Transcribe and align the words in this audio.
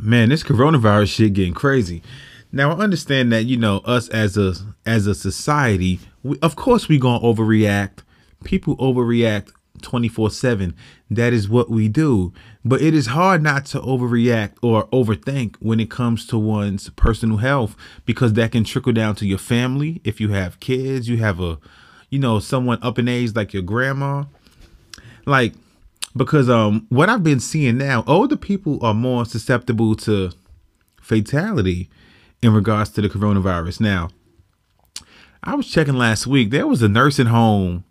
Man, 0.00 0.28
this 0.28 0.42
coronavirus 0.42 1.14
shit 1.14 1.32
getting 1.32 1.54
crazy. 1.54 2.02
Now 2.52 2.72
I 2.72 2.78
understand 2.78 3.32
that 3.32 3.44
you 3.44 3.56
know 3.56 3.78
us 3.78 4.08
as 4.08 4.36
a 4.36 4.54
as 4.84 5.06
a 5.06 5.14
society, 5.14 6.00
we, 6.22 6.38
of 6.40 6.56
course 6.56 6.88
we 6.88 6.98
gonna 6.98 7.20
overreact. 7.20 7.98
People 8.44 8.76
overreact 8.76 9.50
24 9.82 10.30
7. 10.30 10.74
That 11.10 11.32
is 11.32 11.48
what 11.48 11.70
we 11.70 11.88
do. 11.88 12.32
But 12.64 12.82
it 12.82 12.94
is 12.94 13.08
hard 13.08 13.42
not 13.42 13.66
to 13.66 13.80
overreact 13.80 14.54
or 14.62 14.86
overthink 14.88 15.56
when 15.60 15.80
it 15.80 15.90
comes 15.90 16.26
to 16.26 16.38
one's 16.38 16.90
personal 16.90 17.38
health 17.38 17.76
because 18.04 18.32
that 18.34 18.52
can 18.52 18.64
trickle 18.64 18.92
down 18.92 19.14
to 19.16 19.26
your 19.26 19.38
family. 19.38 20.00
If 20.04 20.20
you 20.20 20.30
have 20.30 20.60
kids, 20.60 21.08
you 21.08 21.18
have 21.18 21.40
a, 21.40 21.58
you 22.10 22.18
know, 22.18 22.38
someone 22.38 22.78
up 22.82 22.98
in 22.98 23.08
age 23.08 23.34
like 23.34 23.52
your 23.52 23.62
grandma. 23.62 24.24
Like, 25.26 25.54
because 26.16 26.48
um 26.48 26.86
what 26.88 27.08
I've 27.08 27.22
been 27.22 27.40
seeing 27.40 27.78
now, 27.78 28.04
older 28.06 28.36
people 28.36 28.84
are 28.84 28.94
more 28.94 29.24
susceptible 29.24 29.94
to 29.96 30.32
fatality 31.00 31.90
in 32.42 32.52
regards 32.52 32.90
to 32.90 33.02
the 33.02 33.08
coronavirus. 33.08 33.80
Now, 33.80 34.10
I 35.42 35.54
was 35.54 35.68
checking 35.68 35.96
last 35.96 36.26
week. 36.26 36.50
There 36.50 36.66
was 36.66 36.82
a 36.82 36.88
nursing 36.88 37.26
home 37.26 37.84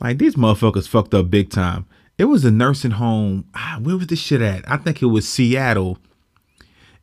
like 0.00 0.18
these 0.18 0.34
motherfuckers 0.36 0.88
fucked 0.88 1.14
up 1.14 1.30
big 1.30 1.50
time. 1.50 1.86
It 2.18 2.24
was 2.24 2.44
a 2.44 2.50
nursing 2.50 2.92
home. 2.92 3.46
Ah, 3.54 3.78
where 3.82 3.96
was 3.96 4.06
this 4.06 4.18
shit 4.18 4.40
at? 4.40 4.68
I 4.70 4.76
think 4.76 5.02
it 5.02 5.06
was 5.06 5.28
Seattle. 5.28 5.98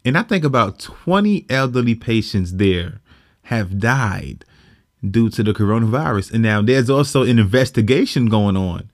And 0.05 0.17
I 0.17 0.23
think 0.23 0.43
about 0.43 0.79
20 0.79 1.45
elderly 1.49 1.95
patients 1.95 2.53
there 2.53 2.99
have 3.43 3.79
died 3.79 4.45
due 5.09 5.29
to 5.29 5.43
the 5.43 5.53
coronavirus. 5.53 6.33
And 6.33 6.43
now 6.43 6.61
there's 6.61 6.89
also 6.89 7.23
an 7.23 7.39
investigation 7.39 8.27
going 8.27 8.57
on 8.57 8.89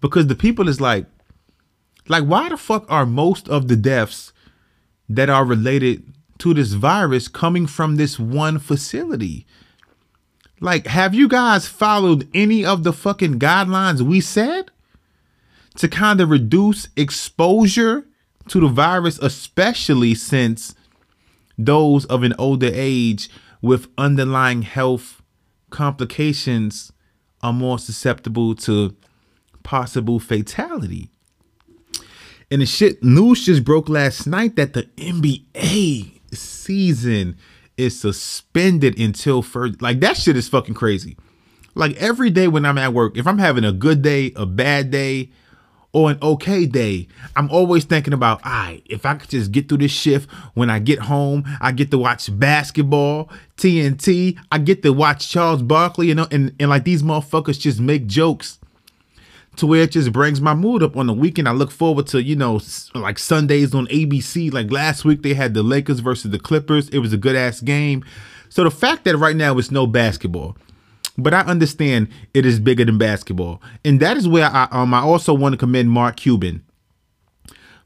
because 0.00 0.26
the 0.26 0.34
people 0.34 0.68
is 0.68 0.80
like, 0.80 1.06
like, 2.08 2.24
why 2.24 2.48
the 2.48 2.56
fuck 2.56 2.84
are 2.88 3.06
most 3.06 3.48
of 3.48 3.68
the 3.68 3.76
deaths 3.76 4.32
that 5.08 5.30
are 5.30 5.44
related 5.44 6.12
to 6.38 6.54
this 6.54 6.72
virus 6.72 7.28
coming 7.28 7.66
from 7.66 7.96
this 7.96 8.18
one 8.18 8.58
facility? 8.58 9.46
Like, 10.60 10.86
have 10.86 11.14
you 11.14 11.28
guys 11.28 11.66
followed 11.66 12.28
any 12.34 12.64
of 12.64 12.84
the 12.84 12.92
fucking 12.92 13.38
guidelines 13.38 14.02
we 14.02 14.20
said 14.20 14.70
to 15.76 15.88
kind 15.88 16.20
of 16.20 16.30
reduce 16.30 16.88
exposure 16.96 18.06
to 18.48 18.60
the 18.60 18.68
virus, 18.68 19.18
especially 19.20 20.14
since 20.14 20.74
those 21.56 22.04
of 22.06 22.22
an 22.22 22.34
older 22.38 22.70
age 22.72 23.30
with 23.62 23.88
underlying 23.96 24.62
health 24.62 25.22
complications 25.70 26.92
are 27.42 27.52
more 27.52 27.78
susceptible 27.78 28.54
to 28.56 28.94
possible 29.62 30.18
fatality? 30.18 31.10
And 32.50 32.60
the 32.60 32.66
shit 32.66 33.02
news 33.02 33.46
just 33.46 33.64
broke 33.64 33.88
last 33.88 34.26
night 34.26 34.56
that 34.56 34.72
the 34.72 34.82
NBA 34.96 36.20
season 36.32 37.36
is 37.76 37.98
suspended 37.98 38.98
until 38.98 39.40
further. 39.42 39.76
Like 39.80 40.00
that 40.00 40.16
shit 40.16 40.36
is 40.36 40.48
fucking 40.48 40.74
crazy. 40.74 41.16
Like 41.74 41.96
every 41.96 42.30
day 42.30 42.48
when 42.48 42.66
I'm 42.66 42.78
at 42.78 42.92
work, 42.92 43.16
if 43.16 43.26
I'm 43.26 43.38
having 43.38 43.64
a 43.64 43.72
good 43.72 44.02
day, 44.02 44.32
a 44.34 44.46
bad 44.46 44.90
day, 44.90 45.30
or 45.92 46.10
an 46.10 46.18
okay 46.22 46.66
day, 46.66 47.08
I'm 47.34 47.50
always 47.50 47.84
thinking 47.84 48.12
about, 48.12 48.44
all 48.44 48.52
right, 48.52 48.82
if 48.86 49.04
I 49.04 49.14
could 49.14 49.30
just 49.30 49.50
get 49.50 49.68
through 49.68 49.78
this 49.78 49.90
shift, 49.90 50.30
when 50.54 50.70
I 50.70 50.78
get 50.78 51.00
home, 51.00 51.44
I 51.60 51.72
get 51.72 51.90
to 51.90 51.98
watch 51.98 52.36
basketball, 52.38 53.28
TNT, 53.56 54.38
I 54.52 54.58
get 54.58 54.84
to 54.84 54.92
watch 54.92 55.28
Charles 55.28 55.62
Barkley, 55.62 56.14
know, 56.14 56.28
and, 56.30 56.54
and 56.60 56.70
like 56.70 56.84
these 56.84 57.02
motherfuckers 57.02 57.58
just 57.58 57.80
make 57.80 58.06
jokes 58.06 58.59
to 59.56 59.66
where 59.66 59.82
it 59.82 59.92
just 59.92 60.12
brings 60.12 60.40
my 60.40 60.54
mood 60.54 60.82
up 60.82 60.96
on 60.96 61.06
the 61.06 61.12
weekend. 61.12 61.48
I 61.48 61.52
look 61.52 61.70
forward 61.70 62.06
to, 62.08 62.22
you 62.22 62.36
know, 62.36 62.60
like 62.94 63.18
Sundays 63.18 63.74
on 63.74 63.86
ABC. 63.88 64.52
Like 64.52 64.70
last 64.70 65.04
week, 65.04 65.22
they 65.22 65.34
had 65.34 65.54
the 65.54 65.62
Lakers 65.62 66.00
versus 66.00 66.30
the 66.30 66.38
Clippers. 66.38 66.88
It 66.90 66.98
was 66.98 67.12
a 67.12 67.18
good 67.18 67.36
ass 67.36 67.60
game. 67.60 68.04
So 68.48 68.64
the 68.64 68.70
fact 68.70 69.04
that 69.04 69.16
right 69.16 69.36
now 69.36 69.58
it's 69.58 69.70
no 69.70 69.86
basketball, 69.86 70.56
but 71.16 71.34
I 71.34 71.40
understand 71.40 72.08
it 72.34 72.46
is 72.46 72.58
bigger 72.58 72.84
than 72.84 72.98
basketball. 72.98 73.62
And 73.84 74.00
that 74.00 74.16
is 74.16 74.26
where 74.28 74.46
I 74.46 74.68
um 74.70 74.94
I 74.94 75.00
also 75.00 75.34
want 75.34 75.52
to 75.52 75.58
commend 75.58 75.90
Mark 75.90 76.16
Cuban. 76.16 76.64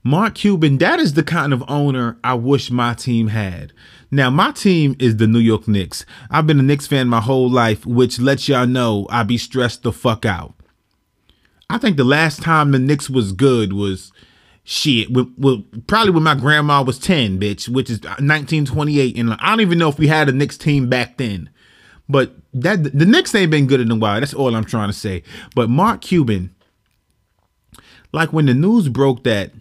Mark 0.06 0.34
Cuban, 0.34 0.76
that 0.78 1.00
is 1.00 1.14
the 1.14 1.22
kind 1.22 1.54
of 1.54 1.64
owner 1.66 2.18
I 2.22 2.34
wish 2.34 2.70
my 2.70 2.92
team 2.92 3.28
had. 3.28 3.72
Now, 4.10 4.28
my 4.28 4.52
team 4.52 4.94
is 4.98 5.16
the 5.16 5.26
New 5.26 5.38
York 5.38 5.66
Knicks. 5.66 6.04
I've 6.30 6.46
been 6.46 6.60
a 6.60 6.62
Knicks 6.62 6.86
fan 6.86 7.08
my 7.08 7.22
whole 7.22 7.50
life, 7.50 7.86
which 7.86 8.18
lets 8.18 8.46
y'all 8.46 8.66
know 8.66 9.06
I 9.08 9.22
be 9.22 9.38
stressed 9.38 9.82
the 9.82 9.92
fuck 9.92 10.26
out. 10.26 10.54
I 11.70 11.78
think 11.78 11.96
the 11.96 12.04
last 12.04 12.42
time 12.42 12.70
the 12.70 12.78
Knicks 12.78 13.08
was 13.08 13.32
good 13.32 13.72
was 13.72 14.12
shit. 14.64 15.08
Well, 15.10 15.62
probably 15.86 16.12
when 16.12 16.22
my 16.22 16.34
grandma 16.34 16.82
was 16.82 16.98
10, 16.98 17.38
bitch, 17.38 17.68
which 17.68 17.90
is 17.90 18.00
1928. 18.00 19.16
And 19.16 19.34
I 19.34 19.50
don't 19.50 19.60
even 19.60 19.78
know 19.78 19.88
if 19.88 19.98
we 19.98 20.08
had 20.08 20.28
a 20.28 20.32
Knicks 20.32 20.58
team 20.58 20.88
back 20.88 21.16
then. 21.16 21.50
But 22.08 22.34
that 22.52 22.82
the 22.82 23.06
Knicks 23.06 23.34
ain't 23.34 23.50
been 23.50 23.66
good 23.66 23.80
in 23.80 23.90
a 23.90 23.96
while. 23.96 24.20
That's 24.20 24.34
all 24.34 24.54
I'm 24.54 24.64
trying 24.64 24.88
to 24.88 24.94
say. 24.94 25.22
But 25.54 25.70
Mark 25.70 26.02
Cuban, 26.02 26.54
like 28.12 28.32
when 28.32 28.46
the 28.46 28.54
news 28.54 28.88
broke 28.88 29.24
that 29.24 29.52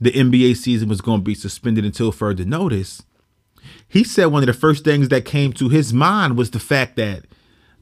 the 0.00 0.12
NBA 0.12 0.56
season 0.56 0.88
was 0.88 1.00
going 1.00 1.20
to 1.20 1.24
be 1.24 1.34
suspended 1.34 1.84
until 1.84 2.12
further 2.12 2.44
notice, 2.44 3.02
he 3.88 4.04
said 4.04 4.26
one 4.26 4.42
of 4.42 4.46
the 4.46 4.52
first 4.52 4.84
things 4.84 5.08
that 5.08 5.24
came 5.24 5.52
to 5.54 5.68
his 5.68 5.92
mind 5.92 6.36
was 6.36 6.50
the 6.50 6.60
fact 6.60 6.96
that 6.96 7.24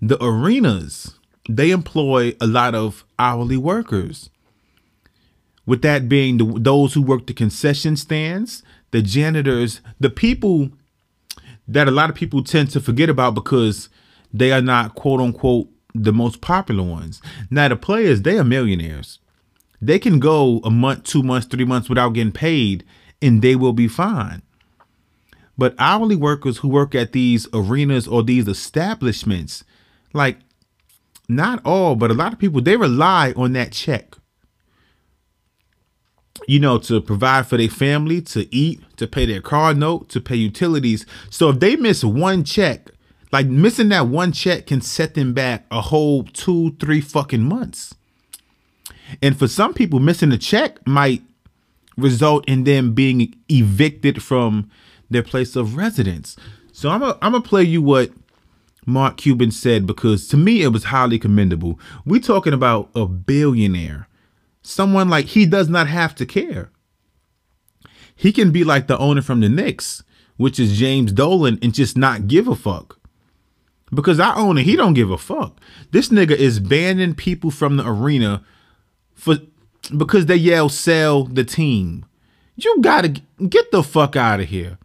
the 0.01 0.23
arenas 0.25 1.18
they 1.49 1.71
employ 1.71 2.35
a 2.41 2.47
lot 2.47 2.75
of 2.75 3.05
hourly 3.19 3.57
workers. 3.57 4.31
With 5.67 5.83
that 5.83 6.09
being 6.09 6.39
the, 6.39 6.45
those 6.61 6.95
who 6.95 7.03
work 7.03 7.27
the 7.27 7.35
concession 7.35 7.97
stands, 7.97 8.63
the 8.91 9.03
janitors, 9.03 9.81
the 9.99 10.11
people 10.11 10.71
that 11.67 11.89
a 11.89 11.91
lot 11.91 12.11
of 12.11 12.17
people 12.17 12.43
tend 12.43 12.71
to 12.71 12.81
forget 12.81 13.09
about 13.09 13.35
because 13.35 13.89
they 14.33 14.53
are 14.53 14.63
not 14.63 14.95
quote 14.95 15.21
unquote 15.21 15.69
the 15.95 16.13
most 16.13 16.41
popular 16.41 16.83
ones. 16.83 17.21
Now 17.51 17.69
the 17.69 17.77
players, 17.77 18.23
they 18.23 18.39
are 18.39 18.45
millionaires. 18.45 19.19
They 19.81 19.99
can 19.99 20.19
go 20.19 20.61
a 20.65 20.71
month, 20.71 21.05
two 21.05 21.23
months, 21.23 21.47
three 21.47 21.65
months 21.65 21.89
without 21.89 22.11
getting 22.11 22.33
paid 22.33 22.85
and 23.21 23.43
they 23.43 23.57
will 23.57 23.73
be 23.73 23.89
fine. 23.89 24.43
But 25.57 25.75
hourly 25.79 26.17
workers 26.17 26.59
who 26.59 26.69
work 26.69 26.95
at 26.95 27.13
these 27.13 27.49
arenas 27.53 28.07
or 28.07 28.23
these 28.23 28.47
establishments, 28.47 29.65
like 30.13 30.39
not 31.29 31.61
all, 31.65 31.95
but 31.95 32.11
a 32.11 32.15
lot 32.15 32.33
of 32.33 32.39
people, 32.39 32.61
they 32.61 32.77
rely 32.77 33.33
on 33.37 33.53
that 33.53 33.73
check. 33.73 34.15
You 36.47 36.61
know, 36.61 36.79
to 36.79 37.01
provide 37.01 37.47
for 37.47 37.59
their 37.59 37.69
family, 37.69 38.23
to 38.23 38.53
eat, 38.55 38.81
to 38.97 39.07
pay 39.07 39.27
their 39.27 39.43
car 39.43 39.75
note, 39.75 40.09
to 40.11 40.21
pay 40.21 40.37
utilities. 40.37 41.05
So 41.31 41.51
if 41.51 41.61
they 41.61 41.77
miss 41.77 42.03
one 42.03 42.45
check, 42.45 42.91
like 43.33 43.47
missing 43.47 43.91
that 43.91 44.07
one 44.07 44.33
check 44.33 44.67
can 44.67 44.81
set 44.81 45.15
them 45.15 45.35
back 45.35 45.67
a 45.71 45.83
whole 45.83 46.25
two, 46.25 46.77
three 46.81 47.01
fucking 47.03 47.43
months. 47.43 47.95
And 49.23 49.39
for 49.39 49.49
some 49.49 49.75
people, 49.75 50.01
missing 50.01 50.33
a 50.33 50.39
check 50.39 50.87
might 50.87 51.23
result 51.97 52.49
in 52.49 52.65
them 52.65 52.95
being 52.95 53.35
evicted 53.51 54.23
from 54.23 54.71
their 55.11 55.23
place 55.23 55.57
of 55.57 55.77
residence. 55.77 56.37
So 56.73 56.89
I'm 56.89 57.01
gonna 57.01 57.19
I'm 57.21 57.33
gonna 57.33 57.43
play 57.43 57.65
you 57.65 57.83
what 57.83 58.11
Mark 58.89 59.19
Cuban 59.19 59.51
said 59.51 59.87
because 59.87 60.27
to 60.29 60.37
me 60.37 60.63
it 60.63 60.69
was 60.69 60.85
highly 60.85 61.19
commendable. 61.19 61.79
We 62.05 62.21
talking 62.21 62.55
about 62.55 62.91
a 62.95 63.07
billionaire. 63.07 64.09
Someone 64.63 65.09
like 65.09 65.27
he 65.27 65.47
does 65.47 65.69
not 65.69 65.89
have 65.89 66.15
to 66.17 66.27
care. 66.27 66.71
He 68.17 68.33
can 68.33 68.51
be 68.51 68.65
like 68.65 68.87
the 68.87 68.99
owner 68.99 69.23
from 69.23 69.41
the 69.41 69.49
Knicks, 69.49 70.03
which 70.37 70.59
is 70.59 70.79
James 70.79 71.13
Dolan, 71.13 71.59
and 71.63 71.73
just 71.73 71.97
not 71.97 72.27
give 72.27 72.49
a 72.49 72.57
fuck. 72.57 72.99
Because 73.95 74.19
I 74.19 74.35
own 74.35 74.59
it, 74.59 74.65
he 74.65 74.75
don't 74.75 74.95
give 74.95 75.11
a 75.11 75.19
fuck. 75.19 75.61
This 75.93 76.09
nigga 76.09 76.33
is 76.33 76.59
banning 76.59 77.15
people 77.15 77.51
from 77.51 77.77
the 77.77 77.87
arena 77.87 78.43
for 79.15 79.37
because 79.97 80.27
they 80.27 80.37
yell 80.37 80.69
sell 80.69 81.25
the 81.25 81.45
team. 81.45 82.05
You 82.57 82.81
gotta 82.81 83.21
get 83.49 83.71
the 83.71 83.83
fuck 83.83 84.17
out 84.17 84.41
of 84.41 84.49
here. 84.49 84.79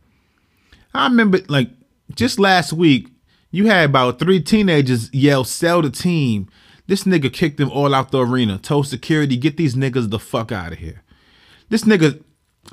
I 0.94 1.08
remember 1.08 1.40
like 1.48 1.70
just 2.16 2.40
last 2.40 2.74
week, 2.74 3.13
you 3.54 3.68
had 3.68 3.92
about 3.92 4.18
three 4.18 4.42
teenagers 4.42 5.14
yell, 5.14 5.44
sell 5.44 5.84
the 5.84 5.92
team. 5.92 6.50
This 6.88 7.04
nigga 7.04 7.32
kicked 7.32 7.58
them 7.58 7.70
all 7.70 7.94
out 7.94 8.10
the 8.10 8.26
arena. 8.26 8.58
Told 8.58 8.88
security, 8.88 9.38
get 9.38 9.58
these 9.58 9.76
niggas 9.76 10.10
the 10.10 10.18
fuck 10.18 10.52
out 10.52 10.72
of 10.72 10.80
here. 10.80 11.04
This 11.70 11.84
nigga 11.84 12.24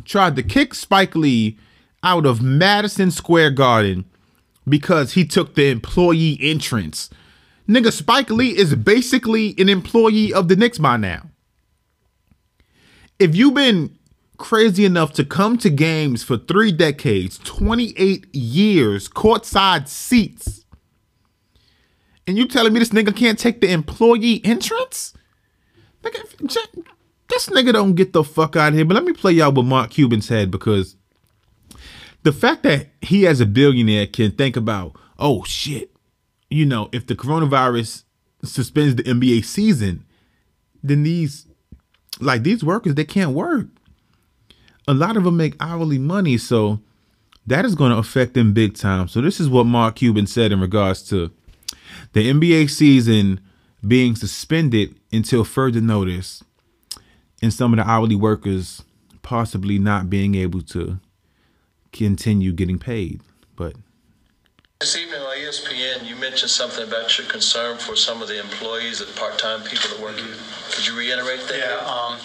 tried 0.05 0.37
to 0.37 0.43
kick 0.43 0.75
Spike 0.75 1.15
Lee 1.15 1.59
out 2.03 2.25
of 2.25 2.41
Madison 2.41 3.11
Square 3.11 3.50
Garden 3.50 4.06
because 4.67 5.12
he 5.12 5.27
took 5.27 5.55
the 5.55 5.69
employee 5.69 6.38
entrance. 6.41 7.11
Nigga, 7.69 7.93
Spike 7.93 8.31
Lee 8.31 8.56
is 8.56 8.75
basically 8.75 9.55
an 9.59 9.69
employee 9.69 10.32
of 10.32 10.49
the 10.49 10.56
Knicks 10.56 10.79
by 10.79 10.97
now. 10.97 11.29
If 13.19 13.37
you've 13.37 13.53
been 13.53 13.99
crazy 14.38 14.87
enough 14.87 15.12
to 15.12 15.27
come 15.27 15.59
to 15.59 15.69
games 15.69 16.23
for 16.23 16.38
three 16.38 16.73
decades, 16.73 17.37
28 17.44 18.35
years, 18.35 19.11
courtside 19.11 19.87
seats, 19.87 20.60
and 22.31 22.38
you 22.38 22.47
telling 22.47 22.73
me 22.73 22.79
this 22.79 22.91
nigga 22.91 23.15
can't 23.15 23.37
take 23.37 23.61
the 23.61 23.73
employee 23.73 24.41
entrance? 24.44 25.15
Nigga, 26.05 26.94
this 27.29 27.49
nigga 27.49 27.73
don't 27.73 27.97
get 27.97 28.12
the 28.12 28.23
fuck 28.23 28.55
out 28.55 28.69
of 28.69 28.75
here. 28.75 28.85
But 28.85 28.94
let 28.94 29.05
me 29.05 29.12
play 29.12 29.32
y'all 29.32 29.50
what 29.50 29.65
Mark 29.65 29.91
Cuban 29.91 30.23
said 30.23 30.49
because 30.49 30.94
the 32.23 32.32
fact 32.32 32.62
that 32.62 32.87
he 33.00 33.27
as 33.27 33.41
a 33.41 33.47
billionaire 33.47 34.06
can 34.06 34.31
think 34.31 34.56
about, 34.56 34.94
oh 35.19 35.43
shit, 35.43 35.91
you 36.49 36.65
know, 36.65 36.88
if 36.93 37.05
the 37.05 37.17
coronavirus 37.17 38.05
suspends 38.44 38.94
the 38.94 39.03
NBA 39.03 39.44
season, 39.44 40.05
then 40.85 41.03
these 41.03 41.49
like 42.21 42.44
these 42.44 42.62
workers 42.62 42.94
they 42.94 43.05
can't 43.05 43.32
work. 43.32 43.67
A 44.87 44.94
lot 44.94 45.17
of 45.17 45.25
them 45.25 45.37
make 45.37 45.56
hourly 45.59 45.99
money, 45.99 46.38
so 46.38 46.79
that 47.44 47.65
is 47.65 47.75
going 47.75 47.91
to 47.91 47.99
affect 47.99 48.35
them 48.35 48.53
big 48.53 48.77
time. 48.77 49.09
So 49.09 49.21
this 49.21 49.41
is 49.41 49.49
what 49.49 49.67
Mark 49.67 49.97
Cuban 49.97 50.29
said 50.29 50.53
in 50.53 50.61
regards 50.61 51.03
to 51.09 51.32
the 52.12 52.31
NBA 52.31 52.71
season 52.71 53.41
being 53.87 54.15
suspended 54.15 54.97
until 55.12 55.45
further 55.45 55.81
notice 55.81 56.43
and 57.43 57.53
some 57.53 57.73
of 57.73 57.79
the 57.79 57.91
hourly 57.91 58.17
workers 58.17 58.83
possibly 59.23 59.79
not 59.79 60.11
being 60.11 60.35
able 60.35 60.61
to 60.62 60.99
continue 61.93 62.53
getting 62.53 62.79
paid. 62.79 63.21
But 63.57 63.75
this 64.81 64.97
evening 64.97 65.21
on 65.21 65.37
ESPN, 65.37 66.07
you 66.07 66.17
mentioned 66.17 66.51
something 66.51 66.87
about 66.87 67.17
your 67.19 67.27
concern 67.27 67.79
for 67.79 67.97
some 67.97 68.23
of 68.23 68.29
the 68.29 68.41
employees 68.41 69.01
and 69.01 69.15
part-time 69.17 69.63
people 69.63 69.91
that 69.91 70.01
work 70.01 70.17
here. 70.17 70.35
Could 70.71 70.87
you 70.87 70.97
reiterate 70.97 71.47
that? 71.49 71.59
Yeah. 71.59 71.87
Um, 71.87 72.19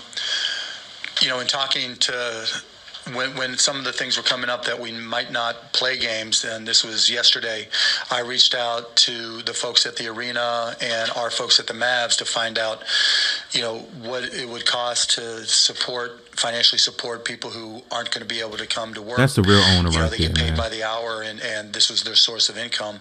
you 1.22 1.30
know, 1.30 1.40
in 1.40 1.48
talking 1.48 1.96
to 1.96 2.48
when, 3.14 3.36
when 3.36 3.58
some 3.58 3.78
of 3.78 3.84
the 3.84 3.94
things 3.94 4.18
were 4.18 4.24
coming 4.24 4.50
up 4.50 4.66
that 4.66 4.80
we 4.80 4.92
might 4.92 5.32
not 5.32 5.74
play 5.74 5.98
games, 5.98 6.44
and 6.44 6.68
this 6.68 6.84
was 6.84 7.10
yesterday, 7.10 7.68
I 8.10 8.22
reached 8.22 8.56
out 8.56 8.96
to 8.98 9.42
the 9.44 9.54
folks 9.54 9.86
at 9.86 9.96
the 9.96 10.08
arena 10.08 10.76
and 10.82 11.12
our 11.12 11.30
folks 11.30 11.60
at 11.60 11.68
the 11.68 11.74
Mavs 11.74 12.18
to 12.18 12.26
find 12.26 12.58
out, 12.58 12.84
you 13.52 13.62
know, 13.62 13.80
what 14.02 14.24
it 14.24 14.48
would 14.50 14.66
cost 14.66 15.12
to 15.12 15.46
support 15.46 16.25
financially 16.36 16.80
support 16.80 17.26
people 17.26 17.50
who 17.50 17.82
aren't 17.92 18.12
going 18.12 18.26
to 18.26 18.34
be 18.34 18.42
able 18.42 18.58
to 18.58 18.68
come 18.68 18.94
to 18.94 19.02
work. 19.02 19.18
That's 19.18 19.36
the 19.36 19.42
real 19.42 19.62
owner 19.78 19.90
you 19.90 19.98
know, 19.98 20.04
right 20.04 20.12
They 20.12 20.18
get 20.18 20.36
paid 20.36 20.50
man. 20.50 20.58
by 20.58 20.70
the 20.70 20.84
hour, 20.84 21.22
and, 21.22 21.42
and 21.42 21.74
this 21.74 21.90
was 21.90 22.04
their 22.04 22.16
source 22.16 22.50
of 22.50 22.58
income. 22.58 23.00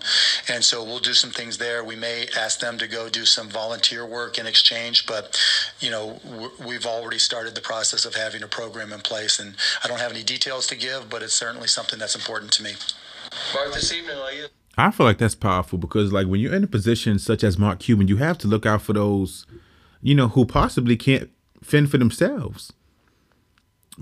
And 0.49 0.65
so 0.65 0.85
we'll 0.85 1.01
do 1.01 1.15
some 1.15 1.31
things 1.31 1.59
there. 1.59 1.85
We 1.85 1.97
may 1.97 2.27
ask 2.39 2.61
them 2.61 2.79
to 2.79 2.87
go 2.87 3.09
do 3.09 3.25
some 3.25 3.49
volunteer 3.49 4.07
work 4.07 4.39
in 4.39 4.47
exchange, 4.47 5.07
but, 5.07 5.41
you 5.81 5.91
know, 5.91 6.21
we've 6.65 6.87
already 6.87 7.19
started 7.19 7.55
the 7.55 7.61
process 7.61 8.05
of 8.05 8.15
having 8.15 8.43
a 8.43 8.49
program 8.49 8.93
in 8.93 9.01
place. 9.01 9.39
And 9.39 9.57
I 9.83 9.89
don't 9.89 10.01
have 10.01 10.13
any 10.13 10.23
details 10.23 10.67
to 10.69 10.77
give, 10.77 11.11
but 11.11 11.23
it's 11.23 11.35
certainly 11.35 11.69
something 11.69 11.99
that's 11.99 12.15
important 12.15 12.53
to 12.53 12.63
me. 12.63 12.73
Mark, 13.55 13.75
this 13.75 13.93
evening 13.93 14.17
on 14.17 14.33
ESPN. 14.33 14.49
I 14.77 14.91
feel 14.91 15.07
like 15.07 15.19
that's 15.19 15.37
powerful 15.37 15.79
because, 15.79 16.13
like, 16.13 16.27
when 16.27 16.41
you're 16.41 16.55
in 16.55 16.65
a 16.65 16.69
position 16.69 17.19
such 17.19 17.45
as 17.45 17.57
Mark 17.57 17.79
Cuban, 17.79 18.09
you 18.09 18.17
have 18.17 18.39
to 18.39 18.49
look 18.49 18.67
out 18.67 18.83
for 18.83 18.93
those, 18.93 19.47
you 20.03 20.17
know, 20.17 20.29
who 20.29 20.45
possibly 20.45 20.97
can't 20.97 21.31
fend 21.63 21.91
for 21.91 21.99
themselves. 21.99 22.73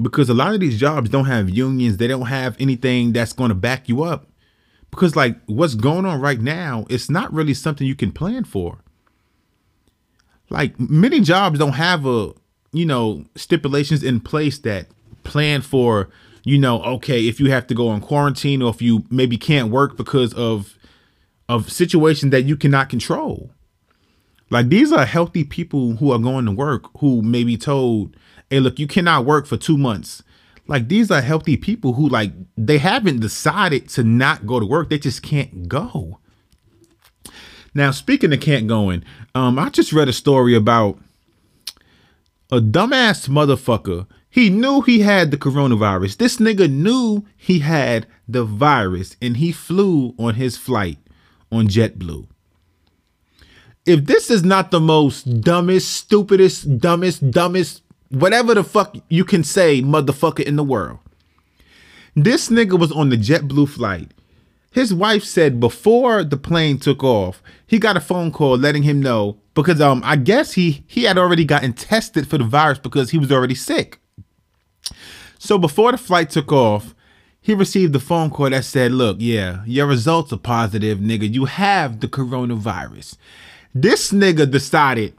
Because 0.00 0.28
a 0.28 0.34
lot 0.34 0.54
of 0.54 0.60
these 0.60 0.78
jobs 0.78 1.10
don't 1.10 1.26
have 1.26 1.50
unions, 1.50 1.98
they 1.98 2.08
don't 2.08 2.26
have 2.26 2.56
anything 2.58 3.12
that's 3.12 3.32
going 3.32 3.50
to 3.50 3.54
back 3.54 3.88
you 3.88 4.02
up. 4.02 4.26
Because, 4.90 5.16
like, 5.16 5.36
what's 5.46 5.74
going 5.74 6.04
on 6.04 6.20
right 6.20 6.40
now, 6.40 6.86
it's 6.90 7.10
not 7.10 7.32
really 7.32 7.54
something 7.54 7.86
you 7.86 7.94
can 7.94 8.12
plan 8.12 8.44
for. 8.44 8.78
Like, 10.50 10.78
many 10.78 11.20
jobs 11.20 11.58
don't 11.58 11.72
have 11.72 12.06
a, 12.06 12.32
you 12.72 12.84
know, 12.84 13.24
stipulations 13.36 14.02
in 14.02 14.20
place 14.20 14.58
that 14.60 14.86
plan 15.24 15.62
for 15.62 16.10
you 16.44 16.58
know, 16.58 16.82
okay, 16.82 17.28
if 17.28 17.38
you 17.38 17.50
have 17.50 17.66
to 17.68 17.74
go 17.74 17.88
on 17.88 18.00
quarantine 18.00 18.62
or 18.62 18.70
if 18.70 18.82
you 18.82 19.04
maybe 19.10 19.36
can't 19.36 19.70
work 19.70 19.96
because 19.96 20.34
of 20.34 20.76
of 21.48 21.70
situations 21.70 22.30
that 22.30 22.44
you 22.44 22.56
cannot 22.56 22.88
control. 22.88 23.50
Like 24.50 24.68
these 24.68 24.92
are 24.92 25.04
healthy 25.04 25.44
people 25.44 25.96
who 25.96 26.12
are 26.12 26.18
going 26.18 26.46
to 26.46 26.52
work 26.52 26.84
who 26.98 27.22
may 27.22 27.44
be 27.44 27.56
told, 27.56 28.16
"Hey, 28.52 28.60
look, 28.60 28.78
you 28.78 28.86
cannot 28.86 29.24
work 29.24 29.46
for 29.46 29.56
2 29.56 29.78
months." 29.78 30.22
Like 30.68 30.88
these 30.88 31.10
are 31.10 31.22
healthy 31.22 31.56
people 31.56 31.94
who 31.94 32.08
like 32.08 32.32
they 32.56 32.78
haven't 32.78 33.20
decided 33.20 33.88
to 33.90 34.04
not 34.04 34.46
go 34.46 34.60
to 34.60 34.66
work. 34.66 34.90
They 34.90 34.98
just 34.98 35.22
can't 35.22 35.68
go. 35.68 36.18
Now, 37.74 37.90
speaking 37.90 38.32
of 38.32 38.40
can't 38.40 38.68
going, 38.68 39.04
um 39.34 39.58
I 39.58 39.70
just 39.70 39.92
read 39.92 40.08
a 40.08 40.12
story 40.12 40.54
about 40.54 41.00
a 42.50 42.60
dumbass 42.60 43.28
motherfucker 43.28 44.06
he 44.32 44.48
knew 44.48 44.80
he 44.80 45.00
had 45.00 45.30
the 45.30 45.36
coronavirus. 45.36 46.16
This 46.16 46.38
nigga 46.38 46.70
knew 46.70 47.24
he 47.36 47.58
had 47.58 48.06
the 48.26 48.44
virus 48.44 49.14
and 49.20 49.36
he 49.36 49.52
flew 49.52 50.14
on 50.18 50.36
his 50.36 50.56
flight 50.56 50.98
on 51.50 51.68
JetBlue. 51.68 52.26
If 53.84 54.06
this 54.06 54.30
is 54.30 54.42
not 54.42 54.70
the 54.70 54.80
most 54.80 55.42
dumbest, 55.42 55.92
stupidest, 55.92 56.78
dumbest, 56.78 57.30
dumbest, 57.30 57.82
whatever 58.12 58.54
the 58.54 58.64
fuck 58.64 58.96
you 59.08 59.24
can 59.24 59.44
say, 59.44 59.82
motherfucker 59.82 60.44
in 60.44 60.56
the 60.56 60.64
world. 60.64 60.98
This 62.14 62.48
nigga 62.48 62.78
was 62.78 62.92
on 62.92 63.08
the 63.08 63.16
JetBlue 63.16 63.68
flight. 63.68 64.12
His 64.70 64.94
wife 64.94 65.24
said 65.24 65.60
before 65.60 66.24
the 66.24 66.36
plane 66.36 66.78
took 66.78 67.02
off, 67.04 67.42
he 67.66 67.78
got 67.78 67.96
a 67.96 68.00
phone 68.00 68.32
call 68.32 68.56
letting 68.56 68.82
him 68.82 69.00
know 69.00 69.38
because 69.54 69.80
um 69.80 70.02
I 70.04 70.16
guess 70.16 70.52
he 70.52 70.84
he 70.86 71.04
had 71.04 71.18
already 71.18 71.44
gotten 71.44 71.72
tested 71.72 72.26
for 72.26 72.38
the 72.38 72.44
virus 72.44 72.78
because 72.78 73.10
he 73.10 73.18
was 73.18 73.30
already 73.30 73.54
sick. 73.54 73.98
So 75.38 75.58
before 75.58 75.92
the 75.92 75.98
flight 75.98 76.30
took 76.30 76.52
off, 76.52 76.94
he 77.40 77.52
received 77.54 77.92
the 77.92 78.00
phone 78.00 78.30
call 78.30 78.50
that 78.50 78.64
said, 78.64 78.92
Look, 78.92 79.16
yeah, 79.20 79.62
your 79.66 79.86
results 79.86 80.32
are 80.32 80.38
positive, 80.38 80.98
nigga. 80.98 81.32
You 81.32 81.46
have 81.46 82.00
the 82.00 82.08
coronavirus. 82.08 83.16
This 83.74 84.12
nigga 84.12 84.50
decided, 84.50 85.14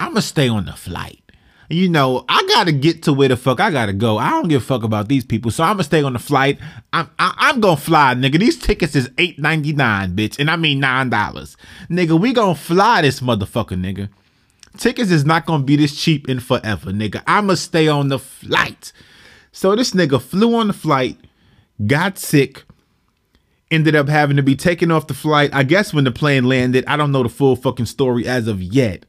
I'm 0.00 0.12
gonna 0.12 0.22
stay 0.22 0.48
on 0.48 0.64
the 0.64 0.72
flight. 0.72 1.22
You 1.70 1.90
know, 1.90 2.24
I 2.30 2.42
gotta 2.48 2.72
get 2.72 3.02
to 3.02 3.12
where 3.12 3.28
the 3.28 3.36
fuck 3.36 3.60
I 3.60 3.70
gotta 3.70 3.92
go. 3.92 4.16
I 4.16 4.30
don't 4.30 4.48
give 4.48 4.62
a 4.62 4.64
fuck 4.64 4.84
about 4.84 5.08
these 5.08 5.24
people, 5.24 5.50
so 5.50 5.64
I'm 5.64 5.74
gonna 5.74 5.84
stay 5.84 6.02
on 6.02 6.14
the 6.14 6.18
flight. 6.18 6.58
I'm 6.94 7.10
I, 7.18 7.34
I'm 7.36 7.60
gonna 7.60 7.76
fly, 7.76 8.14
nigga. 8.14 8.38
These 8.38 8.58
tickets 8.58 8.96
is 8.96 9.10
eight 9.18 9.38
ninety 9.38 9.74
nine, 9.74 10.16
bitch, 10.16 10.38
and 10.38 10.50
I 10.50 10.56
mean 10.56 10.80
nine 10.80 11.10
dollars, 11.10 11.58
nigga. 11.90 12.18
We 12.18 12.32
gonna 12.32 12.54
fly 12.54 13.02
this 13.02 13.20
motherfucker, 13.20 13.78
nigga. 13.78 14.08
Tickets 14.78 15.10
is 15.10 15.26
not 15.26 15.44
gonna 15.44 15.64
be 15.64 15.76
this 15.76 15.94
cheap 15.94 16.26
in 16.28 16.40
forever, 16.40 16.90
nigga. 16.90 17.22
I'ma 17.26 17.54
stay 17.54 17.86
on 17.86 18.08
the 18.08 18.18
flight. 18.18 18.92
So 19.52 19.76
this 19.76 19.90
nigga 19.90 20.22
flew 20.22 20.54
on 20.54 20.68
the 20.68 20.72
flight, 20.72 21.18
got 21.86 22.16
sick, 22.16 22.64
ended 23.70 23.94
up 23.94 24.08
having 24.08 24.36
to 24.36 24.42
be 24.42 24.56
taken 24.56 24.90
off 24.90 25.06
the 25.06 25.14
flight. 25.14 25.50
I 25.52 25.64
guess 25.64 25.92
when 25.92 26.04
the 26.04 26.12
plane 26.12 26.44
landed, 26.44 26.84
I 26.86 26.96
don't 26.96 27.12
know 27.12 27.22
the 27.22 27.28
full 27.28 27.56
fucking 27.56 27.86
story 27.86 28.26
as 28.26 28.46
of 28.48 28.62
yet. 28.62 29.04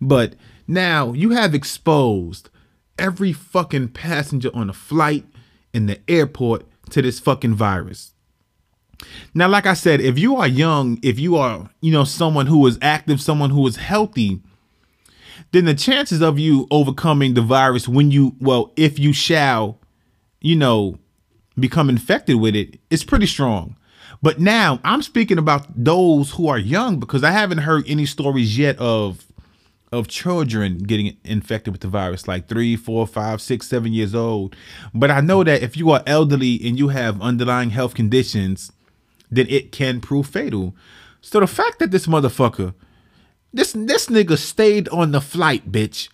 But 0.00 0.34
now 0.70 1.12
you 1.12 1.30
have 1.30 1.54
exposed 1.54 2.48
every 2.98 3.32
fucking 3.32 3.88
passenger 3.88 4.50
on 4.54 4.70
a 4.70 4.72
flight 4.72 5.24
in 5.72 5.86
the 5.86 5.98
airport 6.08 6.64
to 6.90 7.02
this 7.02 7.18
fucking 7.18 7.54
virus. 7.54 8.12
Now, 9.34 9.48
like 9.48 9.66
I 9.66 9.74
said, 9.74 10.00
if 10.00 10.18
you 10.18 10.36
are 10.36 10.46
young, 10.46 10.98
if 11.02 11.18
you 11.18 11.36
are, 11.36 11.70
you 11.80 11.90
know, 11.90 12.04
someone 12.04 12.46
who 12.46 12.66
is 12.66 12.78
active, 12.82 13.20
someone 13.20 13.50
who 13.50 13.66
is 13.66 13.76
healthy, 13.76 14.40
then 15.52 15.64
the 15.64 15.74
chances 15.74 16.20
of 16.20 16.38
you 16.38 16.68
overcoming 16.70 17.34
the 17.34 17.42
virus 17.42 17.88
when 17.88 18.10
you, 18.10 18.36
well, 18.40 18.72
if 18.76 18.98
you 18.98 19.12
shall, 19.12 19.78
you 20.40 20.54
know, 20.54 20.98
become 21.58 21.88
infected 21.88 22.36
with 22.36 22.54
it, 22.54 22.78
is 22.90 23.02
pretty 23.02 23.26
strong. 23.26 23.76
But 24.22 24.38
now 24.38 24.80
I'm 24.84 25.02
speaking 25.02 25.38
about 25.38 25.66
those 25.74 26.32
who 26.32 26.48
are 26.48 26.58
young 26.58 27.00
because 27.00 27.24
I 27.24 27.30
haven't 27.30 27.58
heard 27.58 27.88
any 27.88 28.06
stories 28.06 28.58
yet 28.58 28.78
of 28.78 29.24
of 29.92 30.06
children 30.06 30.78
getting 30.78 31.16
infected 31.24 31.72
with 31.72 31.80
the 31.80 31.88
virus, 31.88 32.28
like 32.28 32.48
three, 32.48 32.76
four, 32.76 33.06
five, 33.06 33.42
six, 33.42 33.66
seven 33.66 33.92
years 33.92 34.14
old. 34.14 34.54
But 34.94 35.10
I 35.10 35.20
know 35.20 35.42
that 35.42 35.62
if 35.62 35.76
you 35.76 35.90
are 35.90 36.02
elderly 36.06 36.60
and 36.64 36.78
you 36.78 36.88
have 36.88 37.20
underlying 37.20 37.70
health 37.70 37.94
conditions, 37.94 38.70
then 39.30 39.46
it 39.48 39.72
can 39.72 40.00
prove 40.00 40.26
fatal. 40.26 40.76
So 41.20 41.40
the 41.40 41.46
fact 41.46 41.80
that 41.80 41.90
this 41.90 42.06
motherfucker, 42.06 42.74
this 43.52 43.72
this 43.72 44.06
nigga 44.06 44.38
stayed 44.38 44.88
on 44.90 45.10
the 45.10 45.20
flight, 45.20 45.72
bitch. 45.72 46.08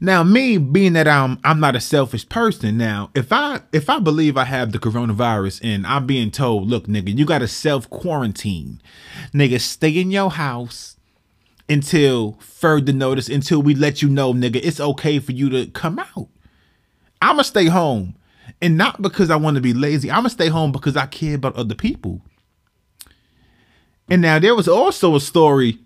Now, 0.00 0.24
me 0.24 0.58
being 0.58 0.94
that 0.94 1.06
I'm 1.06 1.38
I'm 1.44 1.60
not 1.60 1.76
a 1.76 1.80
selfish 1.80 2.28
person. 2.28 2.76
Now, 2.76 3.10
if 3.14 3.32
I 3.32 3.60
if 3.72 3.88
I 3.88 4.00
believe 4.00 4.36
I 4.36 4.44
have 4.44 4.72
the 4.72 4.80
coronavirus 4.80 5.60
and 5.62 5.86
I'm 5.86 6.06
being 6.06 6.32
told, 6.32 6.68
look, 6.68 6.88
nigga, 6.88 7.16
you 7.16 7.24
gotta 7.24 7.48
self 7.48 7.88
quarantine, 7.90 8.82
nigga, 9.32 9.60
stay 9.60 10.00
in 10.00 10.10
your 10.10 10.30
house 10.32 10.93
until 11.68 12.32
further 12.40 12.92
notice, 12.92 13.28
until 13.28 13.62
we 13.62 13.74
let 13.74 14.02
you 14.02 14.08
know, 14.08 14.32
nigga, 14.32 14.60
it's 14.62 14.80
okay 14.80 15.18
for 15.18 15.32
you 15.32 15.48
to 15.50 15.66
come 15.66 15.98
out. 15.98 16.28
I'ma 17.22 17.42
stay 17.42 17.66
home, 17.66 18.16
and 18.60 18.76
not 18.76 19.00
because 19.00 19.30
I 19.30 19.36
want 19.36 19.54
to 19.56 19.60
be 19.60 19.72
lazy. 19.72 20.10
I'ma 20.10 20.28
stay 20.28 20.48
home 20.48 20.72
because 20.72 20.96
I 20.96 21.06
care 21.06 21.36
about 21.36 21.56
other 21.56 21.74
people. 21.74 22.20
And 24.08 24.20
now 24.20 24.38
there 24.38 24.54
was 24.54 24.68
also 24.68 25.14
a 25.14 25.20
story. 25.20 25.78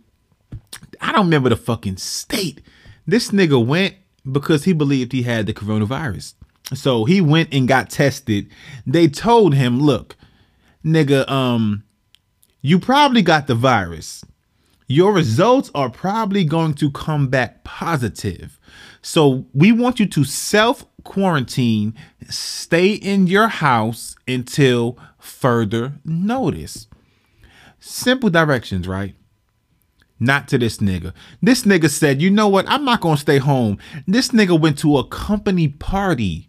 I 1.00 1.12
don't 1.12 1.26
remember 1.26 1.50
the 1.50 1.56
fucking 1.56 1.98
state. 1.98 2.60
This 3.06 3.30
nigga 3.30 3.64
went 3.64 3.94
because 4.30 4.64
he 4.64 4.72
believed 4.72 5.12
he 5.12 5.22
had 5.22 5.46
the 5.46 5.54
coronavirus. 5.54 6.34
So 6.74 7.04
he 7.04 7.20
went 7.20 7.54
and 7.54 7.68
got 7.68 7.90
tested. 7.90 8.50
They 8.86 9.08
told 9.08 9.54
him, 9.54 9.80
look, 9.80 10.16
nigga, 10.84 11.28
um, 11.30 11.84
you 12.60 12.78
probably 12.78 13.22
got 13.22 13.46
the 13.46 13.54
virus. 13.54 14.24
Your 14.88 15.12
results 15.12 15.70
are 15.74 15.90
probably 15.90 16.44
going 16.44 16.72
to 16.74 16.90
come 16.90 17.28
back 17.28 17.62
positive. 17.62 18.58
So 19.02 19.44
we 19.52 19.70
want 19.70 20.00
you 20.00 20.06
to 20.06 20.24
self 20.24 20.86
quarantine. 21.04 21.94
Stay 22.28 22.92
in 22.92 23.26
your 23.26 23.48
house 23.48 24.16
until 24.26 24.98
further 25.18 25.92
notice. 26.04 26.86
Simple 27.78 28.30
directions, 28.30 28.88
right? 28.88 29.14
Not 30.18 30.48
to 30.48 30.58
this 30.58 30.78
nigga. 30.78 31.12
This 31.42 31.62
nigga 31.64 31.90
said, 31.90 32.20
you 32.20 32.30
know 32.30 32.48
what? 32.48 32.68
I'm 32.68 32.84
not 32.84 33.02
gonna 33.02 33.18
stay 33.18 33.38
home. 33.38 33.78
This 34.06 34.30
nigga 34.30 34.58
went 34.58 34.78
to 34.78 34.96
a 34.96 35.06
company 35.06 35.68
party. 35.68 36.47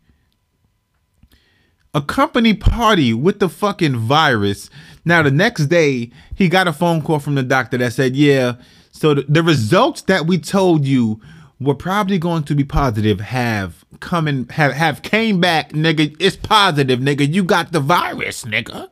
A 1.93 2.01
company 2.01 2.53
party 2.53 3.13
with 3.13 3.39
the 3.39 3.49
fucking 3.49 3.97
virus. 3.97 4.69
Now, 5.05 5.23
the 5.23 5.31
next 5.31 5.67
day, 5.67 6.11
he 6.35 6.47
got 6.47 6.67
a 6.67 6.73
phone 6.73 7.01
call 7.01 7.19
from 7.19 7.35
the 7.35 7.43
doctor 7.43 7.77
that 7.77 7.93
said, 7.93 8.15
yeah, 8.15 8.55
so 8.91 9.13
the, 9.13 9.21
the 9.27 9.41
results 9.41 10.01
that 10.03 10.27
we 10.27 10.37
told 10.37 10.85
you 10.85 11.19
were 11.59 11.75
probably 11.75 12.19
going 12.19 12.43
to 12.43 12.55
be 12.55 12.63
positive 12.63 13.19
have 13.19 13.85
come 13.99 14.27
and 14.27 14.51
have, 14.51 14.73
have 14.73 15.01
came 15.01 15.39
back, 15.39 15.71
nigga. 15.71 16.15
It's 16.19 16.35
positive, 16.35 16.99
nigga. 16.99 17.33
You 17.33 17.43
got 17.43 17.71
the 17.71 17.79
virus, 17.79 18.43
nigga. 18.43 18.89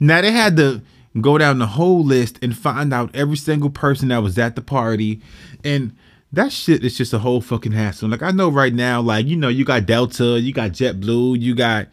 Now 0.00 0.20
they 0.20 0.32
had 0.32 0.56
to 0.58 0.82
go 1.20 1.38
down 1.38 1.58
the 1.58 1.66
whole 1.66 2.04
list 2.04 2.38
and 2.42 2.56
find 2.56 2.92
out 2.92 3.14
every 3.14 3.36
single 3.36 3.70
person 3.70 4.08
that 4.08 4.22
was 4.22 4.38
at 4.38 4.54
the 4.54 4.62
party. 4.62 5.20
And 5.64 5.96
that 6.32 6.52
shit 6.52 6.84
is 6.84 6.96
just 6.96 7.12
a 7.12 7.18
whole 7.18 7.40
fucking 7.40 7.72
hassle. 7.72 8.08
Like 8.08 8.22
I 8.22 8.30
know 8.30 8.50
right 8.50 8.74
now, 8.74 9.00
like, 9.00 9.26
you 9.26 9.36
know, 9.36 9.48
you 9.48 9.64
got 9.64 9.86
Delta, 9.86 10.38
you 10.40 10.52
got 10.52 10.72
JetBlue, 10.72 11.40
you 11.40 11.54
got 11.54 11.88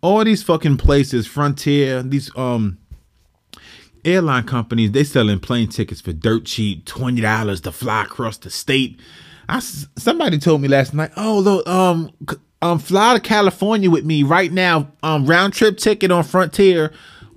all 0.00 0.24
these 0.24 0.42
fucking 0.42 0.78
places, 0.78 1.26
Frontier, 1.26 2.02
these 2.02 2.30
um 2.36 2.78
airline 4.04 4.44
companies, 4.44 4.92
they 4.92 5.04
selling 5.04 5.40
plane 5.40 5.68
tickets 5.68 6.00
for 6.00 6.12
dirt 6.12 6.44
cheap, 6.44 6.84
twenty 6.86 7.20
dollars 7.20 7.60
to 7.62 7.72
fly 7.72 8.04
across 8.04 8.38
the 8.38 8.50
state. 8.50 9.00
I 9.48 9.60
somebody 9.60 10.38
told 10.38 10.62
me 10.62 10.68
last 10.68 10.94
night, 10.94 11.10
oh 11.16 11.38
look, 11.38 11.68
um, 11.68 12.10
um, 12.62 12.78
fly 12.78 13.14
to 13.14 13.20
California 13.20 13.90
with 13.90 14.04
me 14.04 14.22
right 14.22 14.50
now. 14.50 14.90
Um, 15.02 15.26
round 15.26 15.52
trip 15.52 15.76
ticket 15.76 16.10
on 16.10 16.24
Frontier. 16.24 16.92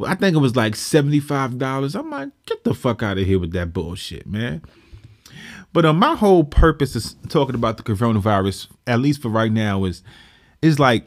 I 0.06 0.16
think 0.16 0.36
it 0.36 0.40
was 0.40 0.56
like 0.56 0.76
seventy 0.76 1.20
five 1.20 1.58
dollars. 1.58 1.96
I'm 1.96 2.10
like, 2.10 2.30
get 2.46 2.64
the 2.64 2.74
fuck 2.74 3.04
out 3.04 3.18
of 3.18 3.26
here 3.26 3.40
with 3.40 3.52
that 3.54 3.74
bullshit, 3.74 4.26
man. 4.26 4.62
But 5.74 5.86
um, 5.86 6.00
my 6.00 6.16
whole 6.16 6.44
purpose 6.44 6.96
is 6.96 7.16
talking 7.30 7.56
about 7.56 7.78
the 7.78 7.84
coronavirus, 7.84 8.68
at 8.88 9.00
least 9.00 9.22
for 9.22 9.30
right 9.30 9.52
now, 9.52 9.84
is 9.84 10.02
is 10.62 10.80
like, 10.80 11.04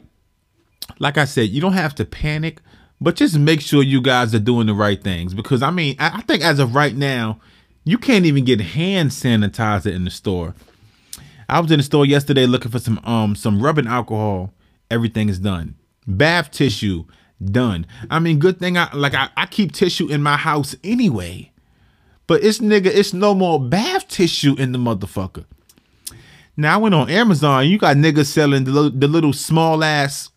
like 0.99 1.17
I 1.17 1.25
said, 1.25 1.49
you 1.49 1.59
don't 1.59 1.73
have 1.73 1.95
to 1.95 2.05
panic 2.05 2.61
but 3.01 3.15
just 3.15 3.37
make 3.37 3.59
sure 3.61 3.81
you 3.81 3.99
guys 3.99 4.33
are 4.35 4.39
doing 4.39 4.67
the 4.67 4.75
right 4.75 5.03
things 5.03 5.33
because 5.33 5.63
I 5.63 5.71
mean, 5.71 5.95
I, 5.99 6.19
I 6.19 6.21
think 6.21 6.43
as 6.43 6.59
of 6.59 6.75
right 6.75 6.95
now, 6.95 7.39
you 7.83 7.97
can't 7.97 8.25
even 8.25 8.45
get 8.45 8.61
hand 8.61 9.09
sanitizer 9.09 9.91
in 9.91 10.05
the 10.05 10.11
store. 10.11 10.53
I 11.49 11.59
was 11.59 11.71
in 11.71 11.79
the 11.79 11.83
store 11.83 12.05
yesterday 12.05 12.45
looking 12.45 12.71
for 12.71 12.79
some 12.79 12.99
um 13.03 13.35
some 13.35 13.61
rubbing 13.61 13.87
alcohol. 13.87 14.53
Everything 14.91 15.27
is 15.29 15.39
done. 15.39 15.75
Bath 16.05 16.51
tissue 16.51 17.05
done. 17.43 17.87
I 18.11 18.19
mean, 18.19 18.37
good 18.37 18.59
thing 18.59 18.77
I 18.77 18.93
like 18.93 19.15
I, 19.15 19.29
I 19.35 19.47
keep 19.47 19.71
tissue 19.71 20.07
in 20.07 20.21
my 20.21 20.37
house 20.37 20.75
anyway. 20.83 21.50
But 22.31 22.45
it's 22.45 22.59
nigga, 22.59 22.85
it's 22.85 23.11
no 23.11 23.35
more 23.35 23.59
bath 23.59 24.07
tissue 24.07 24.55
in 24.57 24.71
the 24.71 24.79
motherfucker. 24.79 25.43
Now 26.55 26.75
I 26.75 26.77
went 26.77 26.95
on 26.95 27.09
Amazon. 27.09 27.67
You 27.67 27.77
got 27.77 27.97
niggas 27.97 28.27
selling 28.27 28.63
the, 28.63 28.89
the 28.89 29.09
little 29.09 29.33
small 29.33 29.83
ass 29.83 30.29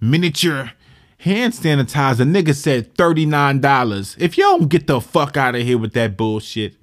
miniature 0.00 0.70
hand 1.18 1.52
sanitizer. 1.52 2.24
Nigga 2.24 2.54
said 2.54 2.94
$39. 2.94 4.16
If 4.20 4.38
you 4.38 4.44
don't 4.44 4.68
get 4.68 4.86
the 4.86 5.00
fuck 5.00 5.36
out 5.36 5.56
of 5.56 5.62
here 5.62 5.76
with 5.76 5.92
that 5.94 6.16
bullshit, 6.16 6.76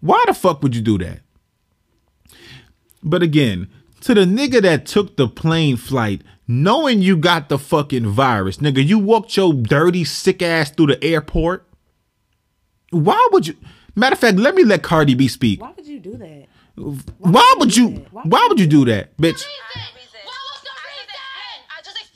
why 0.00 0.24
the 0.26 0.32
fuck 0.32 0.62
would 0.62 0.74
you 0.74 0.80
do 0.80 0.96
that? 0.96 1.20
But 3.02 3.22
again, 3.22 3.68
to 4.00 4.14
the 4.14 4.22
nigga 4.22 4.62
that 4.62 4.86
took 4.86 5.18
the 5.18 5.28
plane 5.28 5.76
flight, 5.76 6.22
knowing 6.46 7.02
you 7.02 7.18
got 7.18 7.50
the 7.50 7.58
fucking 7.58 8.06
virus, 8.06 8.56
nigga, 8.56 8.82
you 8.82 8.98
walked 8.98 9.36
your 9.36 9.52
dirty, 9.52 10.02
sick 10.02 10.40
ass 10.40 10.70
through 10.70 10.86
the 10.86 11.04
airport. 11.04 11.67
Why 12.90 13.28
would 13.32 13.46
you? 13.46 13.56
Matter 13.94 14.14
of 14.14 14.18
fact, 14.20 14.38
let 14.38 14.54
me 14.54 14.64
let 14.64 14.82
Cardi 14.82 15.14
B 15.14 15.28
speak. 15.28 15.60
Why 15.60 15.72
would 15.76 15.86
you 15.86 15.98
do 16.00 16.16
that? 16.16 16.46
Why, 16.76 16.94
why 17.18 17.54
would 17.58 17.76
you? 17.76 17.88
Why, 18.10 18.22
why 18.22 18.46
would 18.48 18.60
you 18.60 18.66
do 18.66 18.84
that, 18.86 19.16
bitch? 19.16 19.44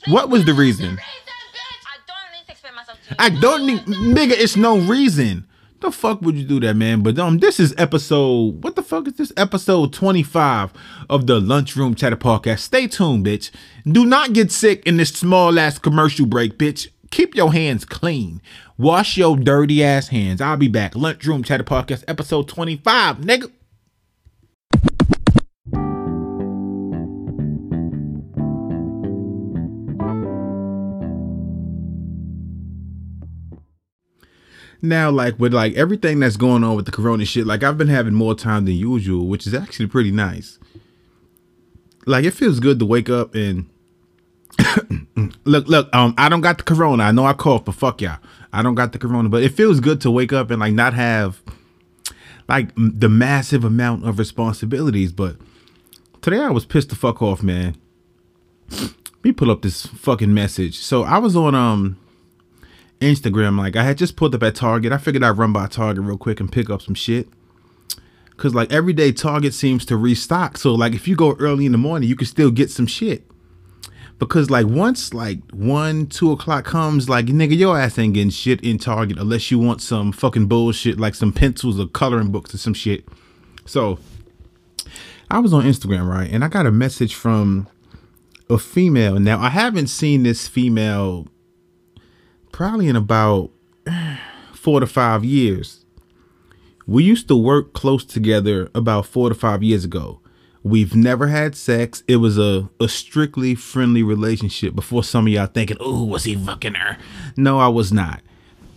What 0.07 0.29
was 0.29 0.45
the 0.45 0.53
reason? 0.53 0.97
I 0.99 1.97
don't 2.07 2.31
need 2.33 2.45
to 2.45 2.51
explain 2.51 2.75
myself 2.75 2.97
to 3.03 3.09
do 3.09 3.15
that. 3.15 3.21
I 3.21 3.29
don't 3.39 3.65
need, 3.65 3.81
nigga. 3.85 4.31
It's 4.31 4.55
no 4.55 4.77
reason. 4.77 5.47
The 5.79 5.91
fuck 5.91 6.21
would 6.21 6.35
you 6.37 6.45
do 6.45 6.61
that, 6.61 6.75
man? 6.75 7.03
But 7.03 7.19
um, 7.19 7.39
this 7.39 7.59
is 7.59 7.75
episode. 7.77 8.63
What 8.63 8.75
the 8.75 8.83
fuck 8.83 9.07
is 9.07 9.13
this? 9.15 9.33
Episode 9.35 9.91
twenty 9.93 10.23
five 10.23 10.71
of 11.09 11.27
the 11.27 11.39
Lunchroom 11.41 11.93
Chatter 11.93 12.15
Podcast. 12.17 12.59
Stay 12.59 12.87
tuned, 12.87 13.25
bitch. 13.25 13.51
Do 13.85 14.05
not 14.05 14.31
get 14.33 14.51
sick 14.51 14.85
in 14.85 14.97
this 14.97 15.09
small 15.09 15.59
ass 15.59 15.77
commercial 15.77 16.25
break, 16.25 16.57
bitch. 16.57 16.87
Keep 17.13 17.35
your 17.35 17.53
hands 17.53 17.85
clean. 17.85 18.41
Wash 18.75 19.17
your 19.17 19.37
dirty 19.37 19.83
ass 19.83 20.07
hands. 20.07 20.41
I'll 20.41 20.57
be 20.57 20.67
back. 20.67 20.95
Lunchroom 20.95 21.43
Chatter 21.43 21.63
Podcast, 21.63 22.03
episode 22.07 22.47
twenty 22.47 22.77
five, 22.77 23.17
nigga. 23.17 23.51
now 34.85 35.09
like 35.09 35.39
with 35.39 35.53
like 35.53 35.73
everything 35.75 36.19
that's 36.19 36.35
going 36.35 36.61
on 36.61 36.75
with 36.75 36.85
the 36.85 36.91
corona 36.91 37.23
shit 37.23 37.47
like 37.47 37.63
i've 37.63 37.77
been 37.77 37.87
having 37.87 38.13
more 38.13 38.35
time 38.35 38.65
than 38.65 38.73
usual 38.73 39.27
which 39.27 39.47
is 39.47 39.53
actually 39.53 39.87
pretty 39.87 40.11
nice 40.11 40.59
like 42.05 42.25
it 42.25 42.31
feels 42.31 42.59
good 42.59 42.79
to 42.79 42.85
wake 42.85 43.09
up 43.09 43.33
and 43.33 43.65
look 45.45 45.67
look 45.67 45.93
um 45.95 46.13
i 46.17 46.27
don't 46.27 46.41
got 46.41 46.57
the 46.57 46.63
corona 46.63 47.03
i 47.03 47.11
know 47.11 47.25
i 47.25 47.33
cough 47.33 47.65
but 47.65 47.75
fuck 47.75 48.01
y'all 48.01 48.17
i 48.51 48.61
don't 48.63 48.75
got 48.75 48.91
the 48.91 48.99
corona 48.99 49.29
but 49.29 49.43
it 49.43 49.49
feels 49.49 49.79
good 49.79 50.01
to 50.01 50.09
wake 50.09 50.33
up 50.33 50.49
and 50.49 50.59
like 50.59 50.73
not 50.73 50.93
have 50.93 51.41
like 52.49 52.69
the 52.75 53.09
massive 53.09 53.63
amount 53.63 54.05
of 54.05 54.17
responsibilities 54.17 55.11
but 55.11 55.35
today 56.21 56.39
i 56.39 56.49
was 56.49 56.65
pissed 56.65 56.89
the 56.89 56.95
fuck 56.95 57.21
off 57.21 57.43
man 57.43 57.75
let 58.71 59.23
me 59.23 59.31
pull 59.31 59.51
up 59.51 59.61
this 59.61 59.85
fucking 59.85 60.33
message 60.33 60.79
so 60.79 61.03
i 61.03 61.17
was 61.17 61.35
on 61.35 61.53
um 61.53 61.97
Instagram. 63.03 63.57
Like 63.57 63.75
I 63.75 63.83
had 63.83 63.97
just 63.97 64.15
pulled 64.15 64.35
up 64.35 64.43
at 64.43 64.55
Target. 64.55 64.91
I 64.91 64.97
figured 64.97 65.23
I'd 65.23 65.37
run 65.37 65.53
by 65.53 65.67
Target 65.67 66.03
real 66.03 66.17
quick 66.17 66.39
and 66.39 66.51
pick 66.51 66.69
up 66.69 66.81
some 66.81 66.95
shit. 66.95 67.27
Cause 68.35 68.55
like 68.55 68.73
every 68.73 68.93
day 68.93 69.11
Target 69.11 69.53
seems 69.53 69.85
to 69.85 69.95
restock. 69.95 70.57
So 70.57 70.73
like 70.73 70.93
if 70.93 71.07
you 71.07 71.15
go 71.15 71.35
early 71.35 71.65
in 71.65 71.71
the 71.71 71.77
morning, 71.77 72.09
you 72.09 72.15
can 72.15 72.27
still 72.27 72.49
get 72.49 72.71
some 72.71 72.87
shit. 72.87 73.27
Because 74.23 74.49
like 74.49 74.67
once 74.67 75.13
like 75.13 75.39
one, 75.51 76.07
two 76.07 76.31
o'clock 76.31 76.65
comes, 76.65 77.09
like 77.09 77.25
nigga, 77.27 77.57
your 77.57 77.77
ass 77.77 77.97
ain't 77.97 78.13
getting 78.13 78.29
shit 78.29 78.61
in 78.61 78.77
Target 78.77 79.17
unless 79.17 79.51
you 79.51 79.59
want 79.59 79.81
some 79.81 80.11
fucking 80.11 80.47
bullshit 80.47 80.99
like 80.99 81.15
some 81.15 81.31
pencils 81.31 81.79
or 81.79 81.87
coloring 81.87 82.31
books 82.31 82.53
or 82.53 82.57
some 82.57 82.73
shit. 82.73 83.07
So 83.65 83.99
I 85.29 85.39
was 85.39 85.53
on 85.53 85.63
Instagram, 85.63 86.07
right? 86.07 86.29
And 86.31 86.43
I 86.43 86.47
got 86.47 86.65
a 86.65 86.71
message 86.71 87.15
from 87.15 87.67
a 88.49 88.57
female. 88.57 89.19
Now 89.19 89.39
I 89.39 89.49
haven't 89.49 89.87
seen 89.87 90.23
this 90.23 90.47
female 90.47 91.27
probably 92.51 92.87
in 92.87 92.95
about 92.95 93.51
four 94.53 94.79
to 94.79 94.87
five 94.87 95.25
years. 95.25 95.85
We 96.85 97.03
used 97.03 97.27
to 97.29 97.35
work 97.35 97.73
close 97.73 98.05
together 98.05 98.69
about 98.75 99.05
four 99.05 99.29
to 99.29 99.35
five 99.35 99.63
years 99.63 99.85
ago. 99.85 100.19
We've 100.63 100.95
never 100.95 101.27
had 101.27 101.55
sex. 101.55 102.03
It 102.07 102.17
was 102.17 102.37
a, 102.37 102.69
a 102.79 102.87
strictly 102.87 103.53
friendly 103.53 104.01
relationship 104.01 104.73
before 104.73 105.03
some 105.03 105.27
of 105.27 105.33
y'all 105.33 105.47
thinking, 105.47 105.77
oh, 105.79 106.05
was 106.05 106.23
he 106.23 106.35
fucking 106.35 106.75
her? 106.75 106.97
No, 107.35 107.59
I 107.59 107.67
was 107.67 107.91
not. 107.91 108.21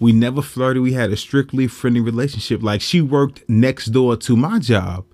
We 0.00 0.12
never 0.12 0.42
flirted. 0.42 0.82
We 0.82 0.92
had 0.94 1.12
a 1.12 1.16
strictly 1.16 1.68
friendly 1.68 2.00
relationship. 2.00 2.62
Like 2.62 2.80
she 2.80 3.00
worked 3.00 3.48
next 3.48 3.86
door 3.86 4.16
to 4.16 4.36
my 4.36 4.58
job 4.58 5.06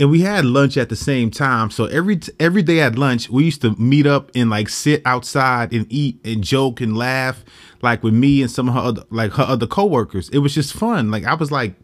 and 0.00 0.10
we 0.10 0.22
had 0.22 0.46
lunch 0.46 0.76
at 0.78 0.88
the 0.88 0.96
same 0.96 1.30
time. 1.30 1.70
So 1.70 1.84
every 1.84 2.20
every 2.40 2.62
day 2.62 2.80
at 2.80 2.96
lunch, 2.96 3.28
we 3.28 3.44
used 3.44 3.60
to 3.60 3.78
meet 3.78 4.06
up 4.06 4.30
and 4.34 4.48
like 4.48 4.70
sit 4.70 5.02
outside 5.04 5.72
and 5.74 5.86
eat 5.90 6.18
and 6.24 6.42
joke 6.42 6.80
and 6.80 6.96
laugh, 6.96 7.44
like 7.82 8.02
with 8.02 8.14
me 8.14 8.40
and 8.40 8.50
some 8.50 8.68
of 8.68 8.74
her 8.74 8.80
other 8.80 9.04
like 9.10 9.32
her 9.32 9.42
other 9.42 9.66
coworkers. 9.66 10.30
It 10.30 10.38
was 10.38 10.54
just 10.54 10.72
fun. 10.72 11.10
Like 11.10 11.24
I 11.24 11.34
was 11.34 11.52
like, 11.52 11.74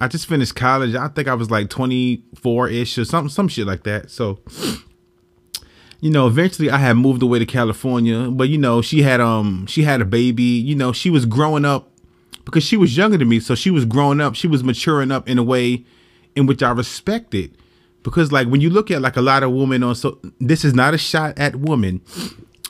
I 0.00 0.08
just 0.08 0.26
finished 0.26 0.54
college. 0.54 0.94
I 0.94 1.08
think 1.08 1.28
I 1.28 1.34
was 1.34 1.50
like 1.50 1.70
twenty 1.70 2.22
four 2.34 2.68
ish 2.68 2.98
or 2.98 3.04
something, 3.04 3.30
some 3.30 3.48
shit 3.48 3.66
like 3.66 3.84
that. 3.84 4.10
So, 4.10 4.40
you 6.00 6.10
know, 6.10 6.26
eventually 6.26 6.70
I 6.70 6.78
had 6.78 6.94
moved 6.94 7.22
away 7.22 7.38
to 7.38 7.46
California, 7.46 8.30
but 8.30 8.48
you 8.48 8.58
know, 8.58 8.82
she 8.82 9.02
had 9.02 9.20
um 9.20 9.66
she 9.66 9.84
had 9.84 10.00
a 10.00 10.04
baby. 10.04 10.42
You 10.42 10.74
know, 10.74 10.92
she 10.92 11.08
was 11.10 11.24
growing 11.24 11.64
up 11.64 11.90
because 12.44 12.62
she 12.62 12.76
was 12.76 12.96
younger 12.96 13.16
than 13.16 13.28
me, 13.28 13.40
so 13.40 13.54
she 13.54 13.70
was 13.70 13.84
growing 13.84 14.20
up. 14.20 14.34
She 14.34 14.46
was 14.46 14.62
maturing 14.62 15.10
up 15.10 15.28
in 15.28 15.38
a 15.38 15.42
way 15.42 15.84
in 16.34 16.46
which 16.46 16.62
I 16.62 16.70
respected. 16.70 17.56
Because 18.02 18.30
like 18.30 18.46
when 18.46 18.60
you 18.60 18.70
look 18.70 18.90
at 18.90 19.02
like 19.02 19.16
a 19.16 19.22
lot 19.22 19.42
of 19.42 19.50
women 19.50 19.82
on 19.82 19.96
so 19.96 20.20
this 20.38 20.64
is 20.64 20.74
not 20.74 20.94
a 20.94 20.98
shot 20.98 21.36
at 21.38 21.56
women, 21.56 22.02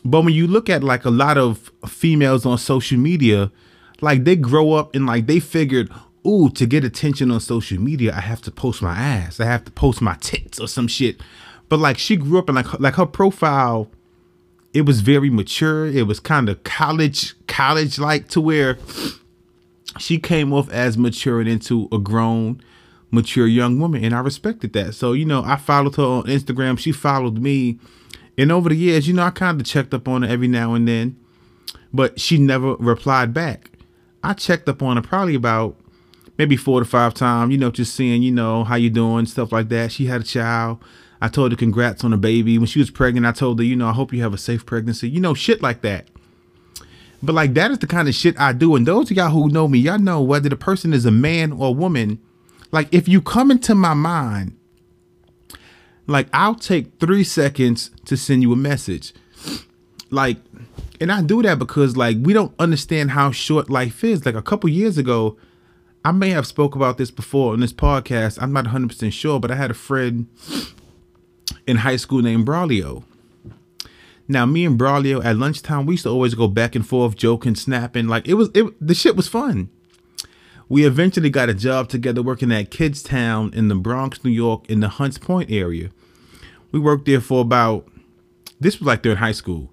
but 0.04 0.23
when 0.23 0.33
you 0.33 0.47
look 0.47 0.71
at 0.71 0.83
like 0.83 1.04
a 1.04 1.11
lot 1.11 1.37
of 1.37 1.71
females 1.87 2.47
on 2.47 2.56
social 2.56 2.97
media, 2.99 3.50
like 4.00 4.25
they 4.25 4.37
grow 4.37 4.73
up 4.73 4.95
and 4.95 5.04
like 5.04 5.26
they 5.26 5.40
figured, 5.40 5.90
ooh, 6.26 6.50
to 6.50 6.66
get 6.66 6.85
attention 6.85 7.30
on 7.30 7.40
social 7.40 7.80
media, 7.80 8.12
I 8.14 8.21
have 8.21 8.42
to 8.42 8.50
post 8.50 8.83
my 8.83 8.97
ass. 8.97 9.40
I 9.40 9.45
have 9.47 9.64
to 9.64 9.71
post 9.71 10.02
my 10.02 10.16
tits 10.21 10.59
or 10.61 10.68
some 10.68 10.88
shit. 10.88 11.21
but 11.68 11.78
like 11.78 11.99
she 11.99 12.16
grew 12.16 12.38
up 12.38 12.49
and 12.49 12.56
like 12.56 12.80
like 12.80 12.95
her 12.95 13.06
profile, 13.06 13.90
it 14.73 14.83
was 14.83 15.00
very 15.00 15.30
mature. 15.30 15.87
It 15.87 16.06
was 16.06 16.21
kind 16.21 16.49
of 16.49 16.62
college 16.64 17.35
college 17.47 17.99
like 17.99 18.28
to 18.28 18.40
where 18.40 18.78
she 19.99 20.18
came 20.18 20.52
off 20.52 20.71
as 20.71 20.99
maturing 20.99 21.49
into 21.49 21.88
a 21.90 21.99
grown, 21.99 22.61
mature 23.11 23.47
young 23.47 23.80
woman, 23.80 24.04
and 24.04 24.14
I 24.14 24.21
respected 24.21 24.73
that. 24.75 24.95
So 24.95 25.12
you 25.12 25.25
know, 25.25 25.42
I 25.45 25.56
followed 25.56 25.97
her 25.97 26.04
on 26.04 26.25
Instagram. 26.25 26.78
She 26.78 26.92
followed 26.92 27.38
me, 27.38 27.78
and 28.37 28.52
over 28.52 28.68
the 28.68 28.76
years, 28.76 29.09
you 29.09 29.14
know, 29.14 29.25
I 29.25 29.30
kind 29.30 29.61
of 29.61 29.66
checked 29.66 29.95
up 29.95 30.09
on 30.09 30.23
her 30.23 30.28
every 30.28 30.49
now 30.49 30.75
and 30.75 30.87
then, 30.87 31.16
but 31.92 32.21
she 32.21 32.38
never 32.38 32.75
replied 32.76 33.33
back. 33.33 33.71
I 34.23 34.35
checked 34.35 34.68
up 34.68 34.83
on 34.83 34.97
her 34.97 35.02
probably 35.02 35.37
about 35.37 35.76
maybe 36.38 36.57
four 36.57 36.81
to 36.81 36.87
five 36.87 37.14
times, 37.14 37.52
you 37.52 37.59
know, 37.59 37.71
just 37.71 37.95
seeing, 37.95 38.23
you 38.23 38.33
know, 38.33 38.64
how 38.64 38.76
you 38.76 38.90
doing, 38.90 39.26
stuff 39.26 39.52
like 39.52 39.69
that. 39.71 39.93
She 39.93 40.07
had 40.07 40.21
a 40.21 40.25
child. 40.25 40.83
I 41.21 41.28
told 41.28 41.50
her 41.50 41.57
congrats 41.57 42.05
on 42.05 42.11
the 42.11 42.16
baby. 42.16 42.59
When 42.59 42.66
she 42.66 42.78
was 42.78 42.90
pregnant, 42.90 43.26
I 43.26 43.33
told 43.33 43.59
her, 43.59 43.64
you 43.64 43.76
know, 43.76 43.88
I 43.88 43.93
hope 43.93 44.12
you 44.12 44.23
have 44.23 44.35
a 44.35 44.38
safe 44.38 44.66
pregnancy. 44.66 45.09
You 45.09 45.21
know, 45.21 45.35
shit 45.35 45.62
like 45.62 45.81
that. 45.83 46.09
But 47.23 47.35
like 47.35 47.55
that 47.55 47.71
is 47.71 47.78
the 47.78 47.87
kind 47.87 48.09
of 48.09 48.14
shit 48.14 48.38
I 48.38 48.52
do. 48.52 48.76
And 48.76 48.87
those 48.87 49.11
of 49.11 49.16
y'all 49.16 49.31
who 49.31 49.49
know 49.49 49.66
me, 49.66 49.78
y'all 49.78 49.99
know 49.99 50.21
whether 50.21 50.49
the 50.49 50.57
person 50.57 50.93
is 50.93 51.07
a 51.07 51.11
man 51.11 51.52
or 51.52 51.69
a 51.69 51.73
woman. 51.73 52.21
Like 52.71 52.93
if 52.93 53.09
you 53.09 53.23
come 53.23 53.50
into 53.50 53.75
my 53.75 53.95
mind, 53.95 54.57
like 56.07 56.28
I'll 56.33 56.55
take 56.55 57.00
three 57.00 57.25
seconds 57.25 57.90
to 58.05 58.16
send 58.16 58.43
you 58.43 58.52
a 58.52 58.57
message. 58.57 59.14
Like, 60.11 60.37
and 61.00 61.11
I 61.11 61.23
do 61.23 61.43
that 61.43 61.59
because 61.59 61.97
like 61.97 62.19
we 62.21 62.33
don't 62.33 62.55
understand 62.59 63.12
how 63.12 63.31
short 63.31 63.71
life 63.71 64.05
is. 64.05 64.26
Like 64.26 64.35
a 64.35 64.43
couple 64.43 64.69
years 64.69 64.99
ago, 64.99 65.37
I 66.07 66.13
may 66.13 66.31
have 66.31 66.47
spoke 66.47 66.77
about 66.77 66.99
this 66.99 67.11
before 67.11 67.53
on 67.53 67.59
this 67.59 67.73
podcast. 67.73 68.41
I'm 68.41 68.53
not 68.53 68.67
100% 68.67 69.13
sure, 69.13 69.41
but 69.41 69.51
I 69.51 69.57
had 69.57 69.73
a 69.73 69.75
friend 69.75 70.29
in 71.67 71.79
high 71.79 71.97
school 71.97 72.23
named 72.23 72.47
Braulio. 72.47 73.03
Now, 74.29 74.47
me 74.47 74.65
and 74.65 74.79
Braulio 74.79 75.25
at 75.25 75.37
lunchtime, 75.37 75.85
we 75.85 75.95
used 75.95 76.05
to 76.05 76.11
always 76.11 76.35
go 76.35 76.47
back 76.47 76.77
and 76.77 76.87
forth, 76.87 77.17
joking, 77.17 77.57
snapping. 77.57 78.07
Like 78.07 78.29
it 78.29 78.35
was, 78.35 78.51
it, 78.55 78.73
the 78.81 78.95
shit 78.95 79.17
was 79.17 79.27
fun. 79.27 79.69
We 80.69 80.87
eventually 80.87 81.29
got 81.29 81.49
a 81.49 81.55
job 81.55 81.89
together 81.89 82.23
working 82.23 82.53
at 82.53 82.71
Kidstown 82.71 83.53
in 83.53 83.67
the 83.67 83.75
Bronx, 83.75 84.23
New 84.23 84.31
York, 84.31 84.65
in 84.71 84.79
the 84.79 84.89
Hunts 84.89 85.19
Point 85.19 85.51
area. 85.51 85.91
We 86.71 86.79
worked 86.79 87.07
there 87.07 87.21
for 87.21 87.41
about, 87.41 87.89
this 88.61 88.79
was 88.79 88.87
like 88.87 89.03
during 89.03 89.19
high 89.19 89.33
school. 89.33 89.73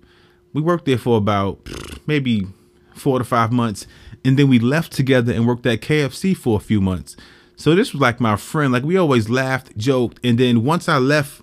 We 0.51 0.63
worked 0.63 0.85
there 0.85 0.97
for 0.97 1.15
about 1.15 1.59
maybe 2.07 2.47
four 2.95 3.19
to 3.19 3.23
five 3.23 3.51
months 3.51 3.85
and 4.25 4.37
then 4.37 4.49
we 4.49 4.59
left 4.59 4.93
together 4.93 5.33
and 5.33 5.47
worked 5.47 5.65
at 5.65 5.81
KFC 5.81 6.35
for 6.35 6.57
a 6.57 6.61
few 6.61 6.81
months. 6.81 7.15
So 7.55 7.75
this 7.75 7.93
was 7.93 8.01
like 8.01 8.19
my 8.19 8.35
friend. 8.35 8.73
Like 8.73 8.83
we 8.83 8.97
always 8.97 9.29
laughed, 9.29 9.77
joked, 9.77 10.19
and 10.23 10.37
then 10.37 10.63
once 10.63 10.89
I 10.89 10.97
left 10.97 11.41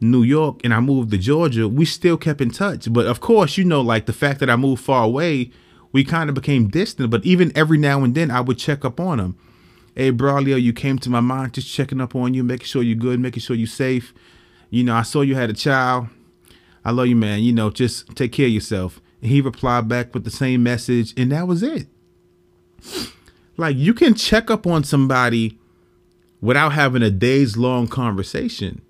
New 0.00 0.22
York 0.22 0.60
and 0.64 0.74
I 0.74 0.80
moved 0.80 1.10
to 1.12 1.18
Georgia, 1.18 1.68
we 1.68 1.84
still 1.84 2.16
kept 2.16 2.40
in 2.40 2.50
touch. 2.50 2.92
But 2.92 3.06
of 3.06 3.20
course, 3.20 3.56
you 3.56 3.64
know, 3.64 3.80
like 3.80 4.06
the 4.06 4.12
fact 4.12 4.40
that 4.40 4.50
I 4.50 4.56
moved 4.56 4.82
far 4.82 5.04
away, 5.04 5.50
we 5.92 6.04
kind 6.04 6.28
of 6.28 6.34
became 6.34 6.68
distant. 6.68 7.10
But 7.10 7.24
even 7.24 7.52
every 7.56 7.78
now 7.78 8.02
and 8.02 8.14
then, 8.14 8.30
I 8.30 8.40
would 8.40 8.58
check 8.58 8.84
up 8.84 9.00
on 9.00 9.20
him. 9.20 9.36
Hey, 9.94 10.12
Braulio, 10.12 10.60
you 10.60 10.74
came 10.74 10.98
to 10.98 11.10
my 11.10 11.20
mind, 11.20 11.54
just 11.54 11.72
checking 11.72 12.02
up 12.02 12.14
on 12.14 12.34
you, 12.34 12.44
making 12.44 12.66
sure 12.66 12.82
you're 12.82 12.96
good, 12.96 13.18
making 13.18 13.40
sure 13.40 13.56
you're 13.56 13.66
safe. 13.66 14.12
You 14.68 14.84
know, 14.84 14.94
I 14.94 15.02
saw 15.02 15.22
you 15.22 15.36
had 15.36 15.48
a 15.48 15.54
child. 15.54 16.08
I 16.84 16.90
love 16.90 17.06
you, 17.06 17.16
man. 17.16 17.40
You 17.40 17.52
know, 17.52 17.70
just 17.70 18.14
take 18.14 18.32
care 18.32 18.46
of 18.46 18.52
yourself. 18.52 19.00
And 19.22 19.30
he 19.30 19.40
replied 19.40 19.88
back 19.88 20.12
with 20.12 20.24
the 20.24 20.30
same 20.30 20.62
message, 20.62 21.14
and 21.16 21.32
that 21.32 21.48
was 21.48 21.62
it. 21.62 21.88
Like 23.56 23.76
you 23.76 23.94
can 23.94 24.14
check 24.14 24.50
up 24.50 24.66
on 24.66 24.84
somebody 24.84 25.58
without 26.40 26.72
having 26.72 27.02
a 27.02 27.10
days 27.10 27.56
long 27.56 27.88
conversation. 27.88 28.82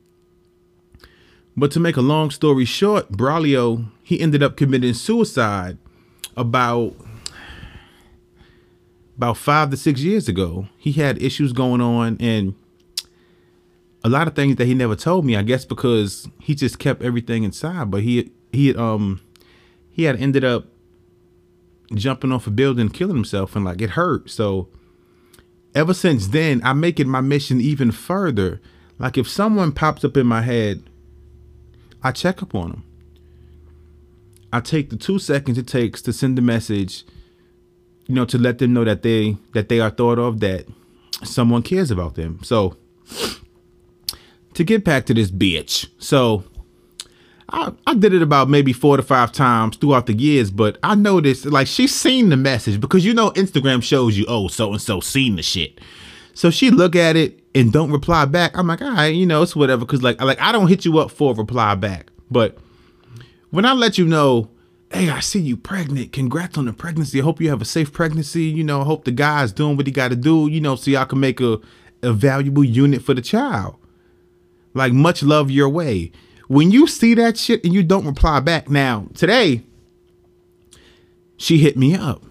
But 1.57 1.71
to 1.73 1.81
make 1.81 1.97
a 1.97 2.03
long 2.03 2.31
story 2.31 2.65
short, 2.65 3.13
Braulio, 3.13 3.87
he 4.03 4.21
ended 4.21 4.43
up 4.43 4.57
committing 4.57 4.95
suicide 4.95 5.79
about 6.37 6.95
about 9.17 9.39
five 9.39 9.71
to 9.71 9.77
six 9.77 10.01
years 10.01 10.29
ago. 10.29 10.69
He 10.77 10.93
had 10.93 11.23
issues 11.23 11.55
going 11.55 11.81
on 11.81 12.19
and 12.21 12.55
a 14.05 14.11
lot 14.11 14.29
of 14.29 14.35
things 14.35 14.57
that 14.57 14.67
he 14.67 14.75
never 14.75 14.95
told 14.95 15.25
me, 15.25 15.35
I 15.35 15.43
guess 15.43 15.65
because 15.65 16.29
he 16.41 16.55
just 16.55 16.79
kept 16.79 17.03
everything 17.03 17.43
inside. 17.43 17.91
But 17.91 18.03
he 18.03 18.31
he 18.53 18.75
um 18.75 19.21
he 19.91 20.05
had 20.05 20.21
ended 20.21 20.45
up 20.45 20.67
jumping 21.95 22.33
off 22.33 22.47
a 22.47 22.51
building, 22.51 22.89
killing 22.89 23.17
himself, 23.17 23.57
and 23.57 23.65
like 23.65 23.81
it 23.81 23.91
hurt. 23.91 24.31
So 24.31 24.69
ever 25.75 25.95
since 25.95 26.29
then, 26.29 26.61
I 26.65 26.73
make 26.73 26.99
it 26.99 27.07
my 27.07 27.21
mission 27.21 27.61
even 27.61 27.91
further. 27.91 28.61
Like 28.99 29.19
if 29.19 29.29
someone 29.29 29.73
pops 29.73 30.05
up 30.05 30.17
in 30.17 30.27
my 30.27 30.43
head, 30.43 30.83
I 32.03 32.13
check 32.13 32.43
up 32.43 32.55
on 32.55 32.71
them. 32.71 32.85
I 34.53 34.61
take 34.61 34.91
the 34.91 34.97
two 34.97 35.19
seconds 35.19 35.59
it 35.59 35.67
takes 35.67 36.01
to 36.03 36.13
send 36.13 36.39
a 36.39 36.43
message, 36.43 37.05
you 38.07 38.15
know, 38.15 38.25
to 38.25 38.39
let 38.39 38.59
them 38.59 38.73
know 38.73 38.85
that 38.85 39.03
they 39.03 39.37
that 39.53 39.69
they 39.69 39.81
are 39.81 39.91
thought 39.91 40.19
of, 40.19 40.41
that 40.41 40.67
someone 41.25 41.63
cares 41.63 41.91
about 41.91 42.15
them. 42.15 42.41
So 42.43 42.77
to 44.55 44.65
get 44.65 44.85
back 44.85 45.05
to 45.07 45.15
this 45.15 45.31
bitch, 45.31 45.89
so 45.99 46.45
I, 47.51 47.73
I 47.87 47.95
did 47.95 48.13
it 48.13 48.23
about 48.23 48.49
maybe 48.49 48.73
four 48.73 48.97
to 48.97 49.03
five 49.03 49.31
times 49.31 49.77
throughout 49.77 50.07
the 50.07 50.15
years, 50.15 50.51
but 50.51 50.79
I 50.83 50.95
noticed 50.95 51.47
like 51.47 51.67
she's 51.67 51.95
seen 51.95 52.29
the 52.29 52.37
message 52.37 52.81
because 52.81 53.05
you 53.05 53.15
know 53.15 53.31
Instagram 53.33 53.83
shows 53.83 54.19
you, 54.19 54.25
oh, 54.29 54.49
so 54.49 54.73
and 54.73 54.83
so 54.83 55.01
seen 55.01 55.37
the 55.37 55.43
shit. 55.43 55.81
So 56.35 56.51
she 56.51 56.71
look 56.71 56.97
at 56.97 57.17
it 57.17 57.41
and 57.55 57.73
don't 57.73 57.93
reply 57.93 58.25
back. 58.25 58.57
I'm 58.59 58.67
like, 58.67 58.83
all 58.83 58.91
right, 58.91 59.15
you 59.15 59.27
know, 59.27 59.43
it's 59.43 59.55
whatever. 59.55 59.87
Cause 59.87 60.03
like 60.03 60.21
like 60.21 60.41
I 60.41 60.51
don't 60.53 60.67
hit 60.67 60.85
you 60.85 60.99
up 60.99 61.11
for 61.11 61.33
a 61.33 61.37
reply 61.37 61.77
back. 61.77 62.11
But 62.31 62.59
when 63.51 63.65
I 63.65 63.73
let 63.73 63.97
you 63.97 64.07
know, 64.07 64.51
hey, 64.91 65.09
I 65.09 65.21
see 65.21 65.41
you 65.41 65.57
pregnant. 65.57 66.13
Congrats 66.13 66.59
on 66.59 66.65
the 66.65 66.73
pregnancy. 66.73 67.21
I 67.21 67.25
hope 67.25 67.41
you 67.41 67.49
have 67.51 67.63
a 67.63 67.67
safe 67.67 67.93
pregnancy. 67.93 68.45
You 68.45 68.65
know, 68.65 68.81
I 68.81 68.85
hope 68.85 69.05
the 69.05 69.13
guy's 69.13 69.53
doing 69.53 69.77
what 69.77 69.87
he 69.87 69.93
gotta 69.93 70.17
do, 70.17 70.49
you 70.49 70.61
know, 70.61 70.75
so 70.75 70.91
y'all 70.91 71.07
can 71.07 71.21
make 71.21 71.41
a, 71.41 71.61
a 72.03 72.13
valuable 72.13 72.65
unit 72.65 73.03
for 73.03 73.15
the 73.15 73.23
child. 73.23 73.77
Like 74.75 74.93
much 74.93 75.23
love 75.23 75.51
your 75.51 75.69
way 75.69 76.11
when 76.49 76.71
you 76.71 76.87
see 76.87 77.15
that 77.15 77.37
shit 77.37 77.65
and 77.65 77.73
you 77.73 77.83
don't 77.83 78.07
reply 78.07 78.41
back, 78.41 78.69
now 78.69 79.09
today 79.15 79.63
she 81.37 81.59
hit 81.59 81.77
me 81.77 81.95
up 81.95 82.23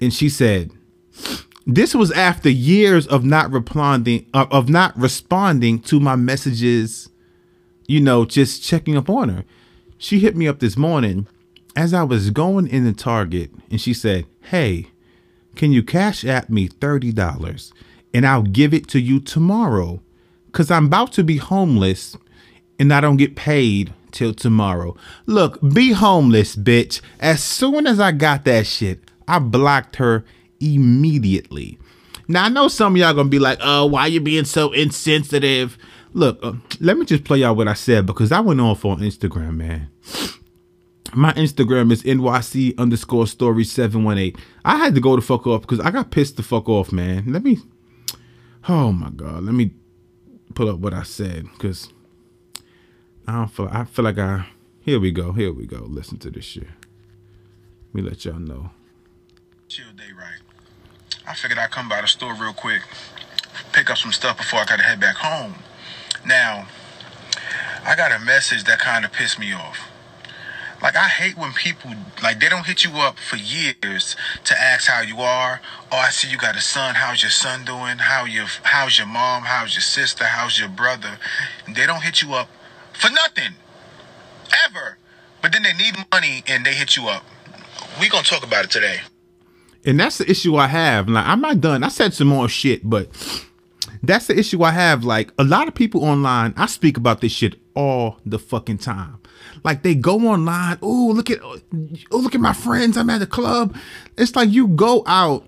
and 0.00 0.12
she 0.12 0.28
said, 0.28 0.70
this 1.66 1.94
was 1.94 2.10
after 2.12 2.48
years 2.48 3.06
of 3.06 3.24
not 3.24 3.50
responding 3.50 4.26
of, 4.34 4.50
of 4.52 4.68
not 4.68 4.96
responding 4.98 5.80
to 5.80 6.00
my 6.00 6.16
messages, 6.16 7.08
you 7.86 8.00
know, 8.00 8.24
just 8.24 8.62
checking 8.62 8.96
up 8.96 9.10
on 9.10 9.28
her. 9.28 9.44
She 9.98 10.18
hit 10.18 10.36
me 10.36 10.48
up 10.48 10.60
this 10.60 10.76
morning 10.76 11.26
as 11.76 11.92
I 11.92 12.02
was 12.02 12.30
going 12.30 12.66
in 12.66 12.84
the 12.84 12.92
Target 12.92 13.50
and 13.70 13.80
she 13.80 13.94
said, 13.94 14.26
Hey, 14.42 14.86
can 15.54 15.72
you 15.72 15.82
Cash 15.82 16.24
App 16.24 16.48
me 16.48 16.68
$30 16.68 17.72
and 18.14 18.26
I'll 18.26 18.42
give 18.42 18.72
it 18.72 18.88
to 18.88 19.00
you 19.00 19.20
tomorrow? 19.20 20.00
Cause 20.52 20.70
I'm 20.70 20.86
about 20.86 21.12
to 21.12 21.22
be 21.22 21.36
homeless 21.36 22.16
and 22.80 22.92
I 22.92 23.00
don't 23.00 23.18
get 23.18 23.36
paid 23.36 23.92
till 24.10 24.34
tomorrow. 24.34 24.96
Look, 25.26 25.60
be 25.60 25.92
homeless, 25.92 26.56
bitch. 26.56 27.00
As 27.20 27.42
soon 27.42 27.86
as 27.86 28.00
I 28.00 28.10
got 28.10 28.44
that 28.46 28.66
shit, 28.66 29.00
I 29.28 29.38
blocked 29.38 29.96
her 29.96 30.24
immediately. 30.58 31.78
Now 32.26 32.44
I 32.44 32.48
know 32.48 32.68
some 32.68 32.94
of 32.94 33.00
y'all 33.00 33.12
gonna 33.14 33.28
be 33.28 33.38
like, 33.38 33.58
"Oh, 33.60 33.86
why 33.86 34.06
you 34.06 34.20
being 34.20 34.46
so 34.46 34.72
insensitive?" 34.72 35.76
Look, 36.12 36.40
uh, 36.42 36.54
let 36.80 36.96
me 36.96 37.04
just 37.04 37.24
play 37.24 37.44
out 37.44 37.56
what 37.56 37.68
I 37.68 37.74
said 37.74 38.06
because 38.06 38.32
I 38.32 38.40
went 38.40 38.60
off 38.60 38.84
on 38.84 38.98
Instagram, 39.00 39.56
man. 39.56 39.88
My 41.12 41.32
Instagram 41.34 41.92
is 41.92 42.02
NYC 42.04 42.78
underscore 42.78 43.26
story 43.26 43.64
718. 43.64 44.40
I 44.64 44.76
had 44.76 44.94
to 44.94 45.00
go 45.00 45.16
the 45.16 45.22
fuck 45.22 45.46
off 45.46 45.62
because 45.62 45.80
I 45.80 45.90
got 45.90 46.10
pissed 46.10 46.36
the 46.36 46.42
fuck 46.42 46.68
off, 46.68 46.92
man. 46.92 47.24
Let 47.32 47.42
me, 47.42 47.58
oh 48.68 48.92
my 48.92 49.10
God, 49.10 49.42
let 49.42 49.54
me 49.54 49.72
pull 50.54 50.68
up 50.68 50.78
what 50.78 50.94
I 50.94 51.02
said 51.02 51.44
because 51.52 51.92
I 53.26 53.32
don't 53.32 53.48
feel. 53.48 53.68
I 53.70 53.84
feel 53.84 54.04
like 54.04 54.18
I. 54.18 54.46
Here 54.80 54.98
we 54.98 55.12
go. 55.12 55.32
Here 55.32 55.52
we 55.52 55.66
go. 55.66 55.86
Listen 55.88 56.18
to 56.18 56.30
this 56.30 56.44
shit. 56.44 56.64
Let 56.64 57.94
me 57.94 58.02
let 58.02 58.24
y'all 58.24 58.38
know. 58.38 58.70
Chill 59.68 59.92
day, 59.96 60.12
right? 60.16 60.40
I 61.26 61.34
figured 61.34 61.58
I'd 61.58 61.70
come 61.70 61.88
by 61.88 62.00
the 62.00 62.06
store 62.06 62.34
real 62.34 62.52
quick, 62.52 62.82
pick 63.72 63.90
up 63.90 63.98
some 63.98 64.12
stuff 64.12 64.36
before 64.36 64.60
I 64.60 64.64
gotta 64.64 64.82
head 64.82 65.00
back 65.00 65.16
home. 65.16 65.54
Now, 66.26 66.66
I 67.84 67.94
got 67.96 68.12
a 68.12 68.24
message 68.24 68.64
that 68.64 68.78
kind 68.78 69.04
of 69.04 69.12
pissed 69.12 69.38
me 69.38 69.52
off. 69.52 69.90
Like 70.82 70.96
I 70.96 71.08
hate 71.08 71.36
when 71.36 71.52
people 71.52 71.92
like 72.22 72.40
they 72.40 72.48
don't 72.48 72.64
hit 72.64 72.84
you 72.84 72.92
up 72.92 73.18
for 73.18 73.36
years 73.36 74.16
to 74.44 74.60
ask 74.60 74.88
how 74.88 75.02
you 75.02 75.18
are. 75.20 75.60
Oh, 75.92 75.96
I 75.96 76.10
see 76.10 76.30
you 76.30 76.38
got 76.38 76.56
a 76.56 76.60
son. 76.60 76.94
How's 76.94 77.22
your 77.22 77.30
son 77.30 77.64
doing? 77.64 77.98
How 77.98 78.24
your 78.24 78.46
how's 78.62 78.96
your 78.96 79.06
mom? 79.06 79.42
How's 79.42 79.74
your 79.74 79.82
sister? 79.82 80.24
How's 80.24 80.58
your 80.58 80.68
brother? 80.70 81.18
They 81.68 81.86
don't 81.86 82.02
hit 82.02 82.22
you 82.22 82.32
up 82.34 82.48
for 83.00 83.10
nothing. 83.10 83.54
Ever. 84.66 84.98
But 85.42 85.52
then 85.52 85.62
they 85.62 85.72
need 85.72 85.94
money 86.12 86.42
and 86.46 86.64
they 86.64 86.74
hit 86.74 86.96
you 86.96 87.08
up. 87.08 87.24
We 88.00 88.08
gonna 88.08 88.24
talk 88.24 88.44
about 88.44 88.64
it 88.64 88.70
today. 88.70 89.00
And 89.84 89.98
that's 89.98 90.18
the 90.18 90.30
issue 90.30 90.56
I 90.56 90.66
have. 90.66 91.08
Like 91.08 91.26
I'm 91.26 91.40
not 91.40 91.60
done. 91.60 91.82
I 91.82 91.88
said 91.88 92.12
some 92.12 92.28
more 92.28 92.48
shit, 92.48 92.88
but 92.88 93.08
that's 94.02 94.26
the 94.26 94.38
issue 94.38 94.62
I 94.62 94.72
have. 94.72 95.04
Like 95.04 95.32
a 95.38 95.44
lot 95.44 95.68
of 95.68 95.74
people 95.74 96.04
online, 96.04 96.52
I 96.56 96.66
speak 96.66 96.96
about 96.96 97.20
this 97.20 97.32
shit 97.32 97.56
all 97.74 98.18
the 98.26 98.38
fucking 98.38 98.78
time. 98.78 99.18
Like 99.64 99.82
they 99.82 99.94
go 99.94 100.18
online, 100.28 100.78
oh 100.82 101.12
look 101.14 101.30
at 101.30 101.40
oh 101.42 101.60
look 102.10 102.34
at 102.34 102.40
my 102.40 102.52
friends, 102.52 102.96
I'm 102.96 103.10
at 103.10 103.18
the 103.18 103.26
club. 103.26 103.76
It's 104.18 104.36
like 104.36 104.50
you 104.50 104.68
go 104.68 105.02
out 105.06 105.46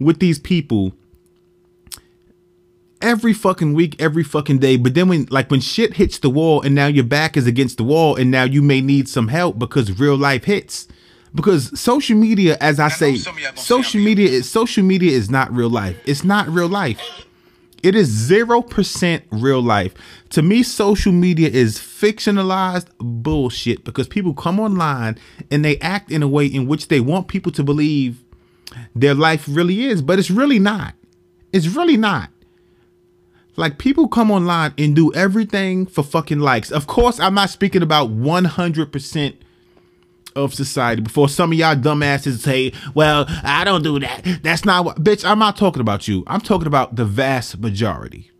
with 0.00 0.18
these 0.18 0.38
people 0.38 0.94
every 3.00 3.32
fucking 3.32 3.74
week, 3.74 4.00
every 4.00 4.22
fucking 4.22 4.58
day. 4.58 4.76
But 4.76 4.94
then 4.94 5.08
when 5.08 5.26
like 5.30 5.50
when 5.50 5.60
shit 5.60 5.94
hits 5.94 6.18
the 6.18 6.30
wall 6.30 6.60
and 6.62 6.74
now 6.74 6.86
your 6.86 7.04
back 7.04 7.36
is 7.36 7.46
against 7.46 7.76
the 7.76 7.84
wall 7.84 8.16
and 8.16 8.30
now 8.30 8.44
you 8.44 8.62
may 8.62 8.80
need 8.80 9.08
some 9.08 9.28
help 9.28 9.58
because 9.58 9.98
real 9.98 10.16
life 10.16 10.44
hits. 10.44 10.88
Because 11.32 11.78
social 11.78 12.16
media, 12.16 12.56
as 12.60 12.80
I, 12.80 12.88
say, 12.88 13.16
social 13.54 14.00
media 14.00 14.28
is 14.28 14.50
social 14.50 14.82
media 14.82 15.12
is 15.12 15.30
not 15.30 15.52
real 15.52 15.70
life. 15.70 15.96
It's 16.04 16.24
not 16.24 16.48
real 16.48 16.68
life. 16.68 17.00
It 17.82 17.94
is 17.94 18.08
zero 18.08 18.62
percent 18.62 19.24
real 19.30 19.62
life. 19.62 19.94
To 20.30 20.42
me, 20.42 20.62
social 20.62 21.12
media 21.12 21.48
is 21.48 21.78
fictionalized 21.78 22.88
bullshit 22.98 23.84
because 23.84 24.08
people 24.08 24.34
come 24.34 24.58
online 24.58 25.18
and 25.50 25.64
they 25.64 25.78
act 25.78 26.10
in 26.10 26.22
a 26.22 26.28
way 26.28 26.46
in 26.46 26.66
which 26.66 26.88
they 26.88 27.00
want 27.00 27.28
people 27.28 27.52
to 27.52 27.62
believe 27.62 28.22
their 28.94 29.14
life 29.14 29.44
really 29.48 29.84
is, 29.84 30.02
but 30.02 30.18
it's 30.18 30.30
really 30.30 30.58
not. 30.58 30.94
It's 31.52 31.68
really 31.68 31.96
not. 31.96 32.30
Like 33.60 33.76
people 33.76 34.08
come 34.08 34.30
online 34.30 34.72
and 34.78 34.96
do 34.96 35.12
everything 35.12 35.84
for 35.84 36.02
fucking 36.02 36.40
likes. 36.40 36.70
Of 36.70 36.86
course, 36.86 37.20
I'm 37.20 37.34
not 37.34 37.50
speaking 37.50 37.82
about 37.82 38.08
100% 38.08 39.36
of 40.34 40.54
society 40.54 41.02
before 41.02 41.28
some 41.28 41.52
of 41.52 41.58
y'all 41.58 41.76
dumbasses 41.76 42.38
say, 42.38 42.72
well, 42.94 43.26
I 43.42 43.64
don't 43.64 43.82
do 43.82 44.00
that. 44.00 44.40
That's 44.42 44.64
not 44.64 44.86
what, 44.86 45.04
bitch, 45.04 45.28
I'm 45.28 45.38
not 45.38 45.58
talking 45.58 45.82
about 45.82 46.08
you. 46.08 46.24
I'm 46.26 46.40
talking 46.40 46.68
about 46.68 46.96
the 46.96 47.04
vast 47.04 47.58
majority. 47.58 48.30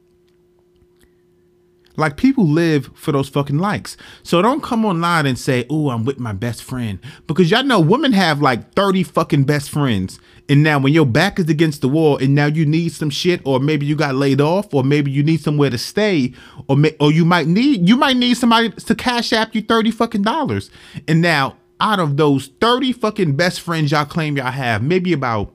Like 1.96 2.16
people 2.16 2.46
live 2.46 2.88
for 2.94 3.12
those 3.12 3.28
fucking 3.28 3.58
likes. 3.58 3.98
So 4.22 4.40
don't 4.40 4.62
come 4.62 4.86
online 4.86 5.26
and 5.26 5.38
say, 5.38 5.66
oh, 5.68 5.90
I'm 5.90 6.06
with 6.06 6.18
my 6.18 6.32
best 6.32 6.62
friend. 6.62 6.98
Because 7.26 7.50
y'all 7.50 7.62
know 7.62 7.78
women 7.78 8.14
have 8.14 8.40
like 8.40 8.72
30 8.72 9.02
fucking 9.02 9.44
best 9.44 9.68
friends. 9.68 10.18
And 10.50 10.64
now 10.64 10.80
when 10.80 10.92
your 10.92 11.06
back 11.06 11.38
is 11.38 11.48
against 11.48 11.80
the 11.80 11.88
wall 11.88 12.16
and 12.16 12.34
now 12.34 12.46
you 12.46 12.66
need 12.66 12.90
some 12.90 13.08
shit, 13.08 13.40
or 13.44 13.60
maybe 13.60 13.86
you 13.86 13.94
got 13.94 14.16
laid 14.16 14.40
off, 14.40 14.74
or 14.74 14.82
maybe 14.82 15.08
you 15.08 15.22
need 15.22 15.40
somewhere 15.40 15.70
to 15.70 15.78
stay, 15.78 16.34
or 16.66 16.76
may, 16.76 16.96
or 16.98 17.12
you 17.12 17.24
might 17.24 17.46
need 17.46 17.88
you 17.88 17.96
might 17.96 18.16
need 18.16 18.34
somebody 18.34 18.68
to 18.68 18.94
cash 18.96 19.32
app 19.32 19.54
you 19.54 19.62
30 19.62 19.92
fucking 19.92 20.22
dollars. 20.22 20.68
And 21.06 21.22
now 21.22 21.56
out 21.78 22.00
of 22.00 22.16
those 22.16 22.48
30 22.60 22.92
fucking 22.92 23.36
best 23.36 23.60
friends 23.60 23.92
y'all 23.92 24.04
claim 24.04 24.36
y'all 24.36 24.50
have, 24.50 24.82
maybe 24.82 25.12
about 25.12 25.54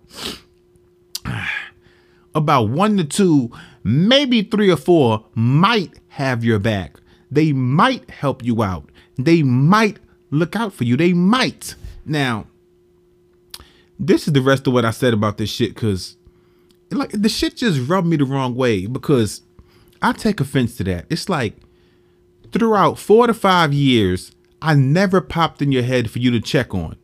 about 2.35 2.69
one 2.69 2.95
to 2.95 3.03
two, 3.03 3.51
maybe 3.83 4.43
three 4.43 4.71
or 4.71 4.77
four 4.77 5.25
might 5.35 5.99
have 6.07 6.45
your 6.45 6.57
back. 6.57 7.01
They 7.29 7.51
might 7.51 8.09
help 8.09 8.45
you 8.45 8.63
out. 8.63 8.89
They 9.17 9.43
might 9.43 9.97
look 10.31 10.55
out 10.55 10.71
for 10.71 10.85
you. 10.85 10.95
They 10.95 11.11
might. 11.11 11.75
Now, 12.05 12.47
this 13.99 14.27
is 14.27 14.33
the 14.33 14.41
rest 14.41 14.67
of 14.67 14.73
what 14.73 14.85
I 14.85 14.91
said 14.91 15.13
about 15.13 15.37
this 15.37 15.49
shit 15.49 15.73
because 15.73 16.17
like 16.91 17.11
the 17.11 17.29
shit 17.29 17.55
just 17.55 17.89
rubbed 17.89 18.07
me 18.07 18.17
the 18.17 18.25
wrong 18.25 18.55
way 18.55 18.85
because 18.85 19.41
I 20.01 20.11
take 20.13 20.39
offense 20.39 20.77
to 20.77 20.83
that. 20.85 21.05
It's 21.09 21.29
like 21.29 21.55
throughout 22.51 22.99
four 22.99 23.27
to 23.27 23.33
five 23.33 23.73
years, 23.73 24.31
I 24.61 24.75
never 24.75 25.21
popped 25.21 25.61
in 25.61 25.71
your 25.71 25.83
head 25.83 26.09
for 26.09 26.19
you 26.19 26.31
to 26.31 26.39
check 26.39 26.73
on. 26.73 26.97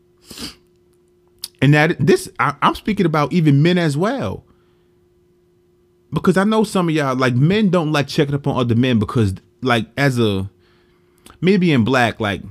And 1.61 1.73
that 1.73 1.95
this 1.99 2.29
I, 2.39 2.55
I'm 2.61 2.75
speaking 2.75 3.05
about 3.05 3.33
even 3.33 3.61
men 3.61 3.77
as 3.77 3.97
well. 3.97 4.45
Because 6.13 6.35
I 6.35 6.43
know 6.43 6.63
some 6.63 6.89
of 6.89 6.95
y'all 6.95 7.15
like 7.15 7.35
men 7.35 7.69
don't 7.69 7.91
like 7.91 8.07
checking 8.07 8.35
up 8.35 8.47
on 8.47 8.57
other 8.57 8.75
men 8.75 8.99
because 8.99 9.35
like 9.61 9.87
as 9.97 10.19
a 10.19 10.49
maybe 11.39 11.71
in 11.71 11.83
black, 11.83 12.19
like 12.19 12.41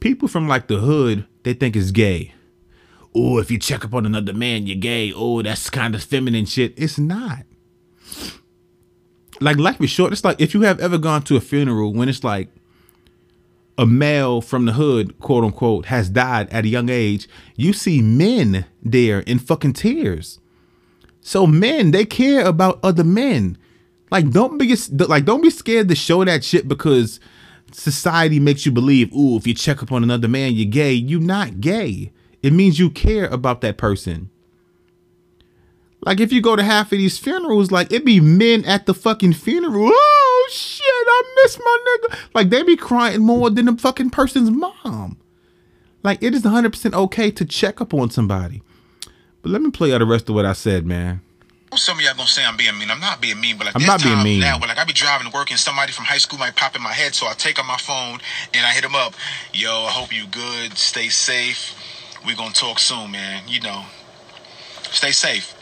people 0.00 0.28
from 0.28 0.46
like 0.46 0.68
the 0.68 0.78
hood, 0.78 1.26
they 1.42 1.54
think 1.54 1.74
it's 1.74 1.90
gay. 1.90 2.32
Oh, 3.18 3.38
if 3.38 3.50
you 3.50 3.58
check 3.58 3.82
up 3.82 3.94
on 3.94 4.04
another 4.04 4.34
man, 4.34 4.66
you're 4.66 4.76
gay. 4.76 5.10
Oh, 5.10 5.40
that's 5.40 5.70
kind 5.70 5.94
of 5.94 6.02
feminine 6.04 6.44
shit. 6.44 6.74
It's 6.76 6.98
not. 6.98 7.44
Like 9.40 9.56
life 9.56 9.80
is 9.80 9.88
short. 9.88 10.12
It's 10.12 10.22
like 10.24 10.38
if 10.38 10.52
you 10.52 10.62
have 10.62 10.80
ever 10.80 10.98
gone 10.98 11.22
to 11.22 11.36
a 11.36 11.40
funeral 11.40 11.94
when 11.94 12.10
it's 12.10 12.22
like 12.22 12.48
a 13.78 13.86
male 13.86 14.42
from 14.42 14.66
the 14.66 14.74
hood, 14.74 15.18
quote 15.18 15.44
unquote, 15.44 15.86
has 15.86 16.10
died 16.10 16.50
at 16.50 16.66
a 16.66 16.68
young 16.68 16.90
age, 16.90 17.26
you 17.56 17.72
see 17.72 18.02
men 18.02 18.66
there 18.82 19.20
in 19.20 19.38
fucking 19.38 19.72
tears. 19.72 20.38
So 21.22 21.46
men, 21.46 21.92
they 21.92 22.04
care 22.04 22.44
about 22.44 22.80
other 22.82 23.04
men. 23.04 23.56
Like 24.10 24.30
don't 24.30 24.58
be 24.58 24.76
like 24.92 25.24
don't 25.24 25.40
be 25.40 25.50
scared 25.50 25.88
to 25.88 25.94
show 25.94 26.22
that 26.22 26.44
shit 26.44 26.68
because 26.68 27.18
society 27.72 28.40
makes 28.40 28.66
you 28.66 28.72
believe, 28.72 29.10
ooh, 29.14 29.36
if 29.36 29.46
you 29.46 29.54
check 29.54 29.82
up 29.82 29.90
on 29.90 30.02
another 30.02 30.28
man, 30.28 30.52
you're 30.52 30.70
gay. 30.70 30.92
You're 30.92 31.20
not 31.20 31.62
gay. 31.62 32.12
It 32.46 32.52
means 32.52 32.78
you 32.78 32.90
care 32.90 33.26
about 33.26 33.60
that 33.62 33.76
person. 33.76 34.30
Like 36.02 36.20
if 36.20 36.32
you 36.32 36.40
go 36.40 36.54
to 36.54 36.62
half 36.62 36.92
of 36.92 36.98
these 36.98 37.18
funerals, 37.18 37.72
like 37.72 37.90
it 37.90 38.04
be 38.04 38.20
men 38.20 38.64
at 38.64 38.86
the 38.86 38.94
fucking 38.94 39.32
funeral. 39.32 39.90
Oh 39.92 40.48
shit, 40.52 40.84
I 40.86 41.34
miss 41.42 41.58
my 41.58 41.78
nigga. 41.88 42.18
Like 42.34 42.50
they 42.50 42.62
be 42.62 42.76
crying 42.76 43.22
more 43.22 43.50
than 43.50 43.64
the 43.64 43.76
fucking 43.76 44.10
person's 44.10 44.52
mom. 44.52 45.18
Like 46.04 46.22
it 46.22 46.34
is 46.34 46.42
100% 46.42 46.94
okay 46.94 47.32
to 47.32 47.44
check 47.44 47.80
up 47.80 47.92
on 47.92 48.10
somebody. 48.10 48.62
But 49.42 49.50
let 49.50 49.60
me 49.60 49.72
play 49.72 49.92
out 49.92 49.98
the 49.98 50.06
rest 50.06 50.28
of 50.28 50.36
what 50.36 50.46
I 50.46 50.52
said, 50.52 50.86
man. 50.86 51.22
Some 51.74 51.98
of 51.98 52.04
y'all 52.04 52.14
gonna 52.14 52.28
say 52.28 52.44
I'm 52.44 52.56
being 52.56 52.78
mean. 52.78 52.92
I'm 52.92 53.00
not 53.00 53.20
being 53.20 53.40
mean, 53.40 53.58
but 53.58 53.66
like 53.66 53.74
I'm 53.74 53.80
this 53.80 53.88
not 53.88 54.02
being 54.04 54.14
time 54.14 54.24
mean. 54.24 54.38
now, 54.38 54.56
but 54.60 54.68
like 54.68 54.78
I 54.78 54.84
be 54.84 54.92
driving 54.92 55.28
to 55.28 55.36
work 55.36 55.50
and 55.50 55.58
somebody 55.58 55.90
from 55.90 56.04
high 56.04 56.18
school 56.18 56.38
might 56.38 56.54
pop 56.54 56.76
in 56.76 56.82
my 56.82 56.92
head, 56.92 57.16
so 57.16 57.26
I 57.26 57.32
take 57.32 57.58
out 57.58 57.66
my 57.66 57.76
phone 57.76 58.20
and 58.54 58.64
I 58.64 58.70
hit 58.70 58.84
him 58.84 58.94
up. 58.94 59.14
Yo, 59.52 59.72
I 59.72 59.90
hope 59.90 60.14
you 60.14 60.28
good. 60.28 60.78
Stay 60.78 61.08
safe. 61.08 61.74
We 62.26 62.34
gonna 62.34 62.52
talk 62.52 62.78
soon, 62.78 63.12
man. 63.12 63.42
You 63.46 63.60
know, 63.60 63.84
stay 64.90 65.12
safe. 65.12 65.54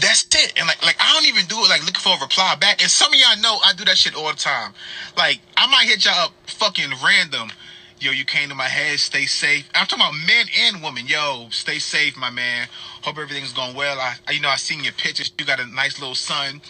That's 0.00 0.26
it. 0.34 0.52
And 0.56 0.68
like, 0.68 0.84
like 0.84 0.96
I 1.00 1.12
don't 1.14 1.26
even 1.26 1.46
do 1.46 1.56
it 1.58 1.68
like 1.68 1.80
looking 1.84 2.00
for 2.00 2.14
a 2.16 2.20
reply 2.20 2.54
back. 2.56 2.80
And 2.82 2.90
some 2.90 3.12
of 3.12 3.18
y'all 3.18 3.40
know 3.40 3.58
I 3.64 3.72
do 3.72 3.84
that 3.86 3.98
shit 3.98 4.14
all 4.14 4.30
the 4.30 4.36
time. 4.36 4.72
Like 5.16 5.40
I 5.56 5.66
might 5.66 5.86
hit 5.86 6.04
y'all 6.04 6.26
up 6.26 6.32
fucking 6.46 6.90
random. 7.04 7.50
Yo, 7.98 8.12
you 8.12 8.24
came 8.24 8.48
to 8.50 8.54
my 8.54 8.68
head. 8.68 8.98
Stay 9.00 9.24
safe. 9.24 9.68
I'm 9.74 9.86
talking 9.86 10.04
about 10.04 10.14
men 10.26 10.46
and 10.60 10.82
women. 10.82 11.06
Yo, 11.06 11.48
stay 11.50 11.78
safe, 11.78 12.16
my 12.16 12.30
man. 12.30 12.68
Hope 13.02 13.16
everything's 13.18 13.54
going 13.54 13.74
well. 13.74 13.98
I- 13.98 14.16
you 14.30 14.40
know, 14.40 14.50
I 14.50 14.56
seen 14.56 14.84
your 14.84 14.92
pictures. 14.92 15.32
You 15.38 15.46
got 15.46 15.60
a 15.60 15.66
nice 15.66 15.98
little 15.98 16.14
son. 16.14 16.60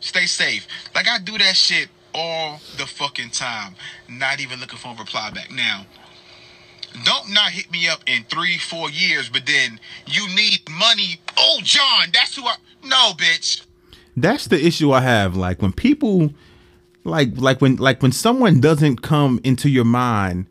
Stay 0.00 0.26
safe. 0.26 0.66
Like 0.94 1.06
I 1.08 1.18
do 1.20 1.38
that 1.38 1.56
shit 1.56 1.88
all 2.12 2.60
the 2.76 2.86
fucking 2.86 3.30
time. 3.30 3.76
Not 4.08 4.40
even 4.40 4.58
looking 4.58 4.78
for 4.78 4.88
a 4.88 4.94
reply 4.96 5.30
back. 5.30 5.50
Now, 5.52 5.86
don't 7.04 7.32
not 7.32 7.52
hit 7.52 7.70
me 7.70 7.88
up 7.88 8.00
in 8.06 8.24
three, 8.24 8.58
four 8.58 8.90
years, 8.90 9.28
but 9.28 9.46
then 9.46 9.80
you 10.06 10.26
need 10.34 10.60
money. 10.70 11.20
Oh, 11.36 11.60
John, 11.62 12.08
that's 12.12 12.36
who 12.36 12.44
I. 12.44 12.56
No, 12.84 13.12
bitch. 13.16 13.62
That's 14.16 14.46
the 14.46 14.64
issue 14.64 14.92
I 14.92 15.00
have. 15.00 15.36
Like 15.36 15.62
when 15.62 15.72
people 15.72 16.32
like 17.04 17.30
like 17.36 17.60
when 17.60 17.76
like 17.76 18.02
when 18.02 18.12
someone 18.12 18.60
doesn't 18.60 19.02
come 19.02 19.40
into 19.44 19.68
your 19.68 19.84
mind 19.84 20.46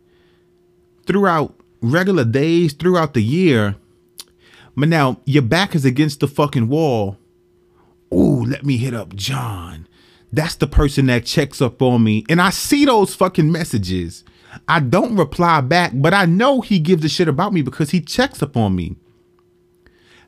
throughout 1.06 1.54
regular 1.82 2.26
days, 2.26 2.74
throughout 2.74 3.14
the 3.14 3.24
year, 3.24 3.76
but 4.76 4.90
now 4.90 5.20
your 5.26 5.44
back 5.44 5.76
is 5.76 5.86
against 5.86 6.20
the 6.20 6.28
fucking 6.28 6.70
wall. 6.70 7.18
Ooh, 8.14 8.44
let 8.46 8.66
me 8.66 8.78
hit 8.78 8.94
up 8.94 9.16
John. 9.16 9.88
That's 10.32 10.56
the 10.56 10.68
person 10.68 11.08
that 11.08 11.26
checks 11.26 11.62
up 11.62 11.82
on 11.82 12.04
me. 12.04 12.26
And 12.30 12.42
I 12.42 12.50
see 12.50 12.86
those 12.86 13.16
fucking 13.16 13.52
messages. 13.52 14.24
I 14.68 14.80
don't 14.80 15.16
reply 15.16 15.62
back, 15.62 15.92
but 15.94 16.14
I 16.14 16.26
know 16.26 16.62
he 16.62 16.80
gives 16.80 17.04
a 17.04 17.10
shit 17.10 17.28
about 17.28 17.54
me 17.54 17.62
because 17.62 17.92
he 17.92 18.02
checks 18.02 18.42
up 18.42 18.56
on 18.56 18.76
me. 18.76 18.96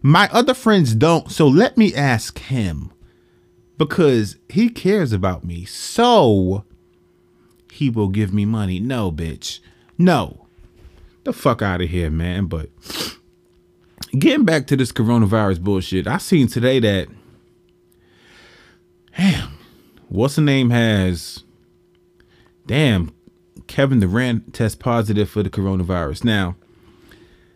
My 0.01 0.29
other 0.31 0.53
friends 0.53 0.95
don't, 0.95 1.31
so 1.31 1.47
let 1.47 1.77
me 1.77 1.93
ask 1.93 2.39
him 2.39 2.91
because 3.77 4.37
he 4.47 4.69
cares 4.69 5.11
about 5.11 5.43
me. 5.43 5.65
So 5.65 6.65
he 7.71 7.89
will 7.89 8.09
give 8.09 8.33
me 8.33 8.45
money. 8.45 8.79
No, 8.79 9.11
bitch. 9.11 9.59
No. 9.97 10.47
The 11.23 11.33
fuck 11.33 11.61
out 11.61 11.81
of 11.81 11.89
here, 11.89 12.09
man. 12.09 12.45
But 12.45 12.69
getting 14.17 14.45
back 14.45 14.67
to 14.67 14.77
this 14.77 14.91
coronavirus 14.91 15.61
bullshit, 15.61 16.07
I 16.07 16.17
seen 16.17 16.47
today 16.47 16.79
that 16.79 17.07
damn, 19.17 19.49
what's 20.07 20.35
the 20.35 20.41
name 20.41 20.69
has 20.69 21.43
damn 22.65 23.13
Kevin 23.69 23.99
Durant 24.01 24.53
test 24.53 24.79
positive 24.79 25.29
for 25.29 25.43
the 25.43 25.49
coronavirus. 25.49 26.25
Now, 26.25 26.55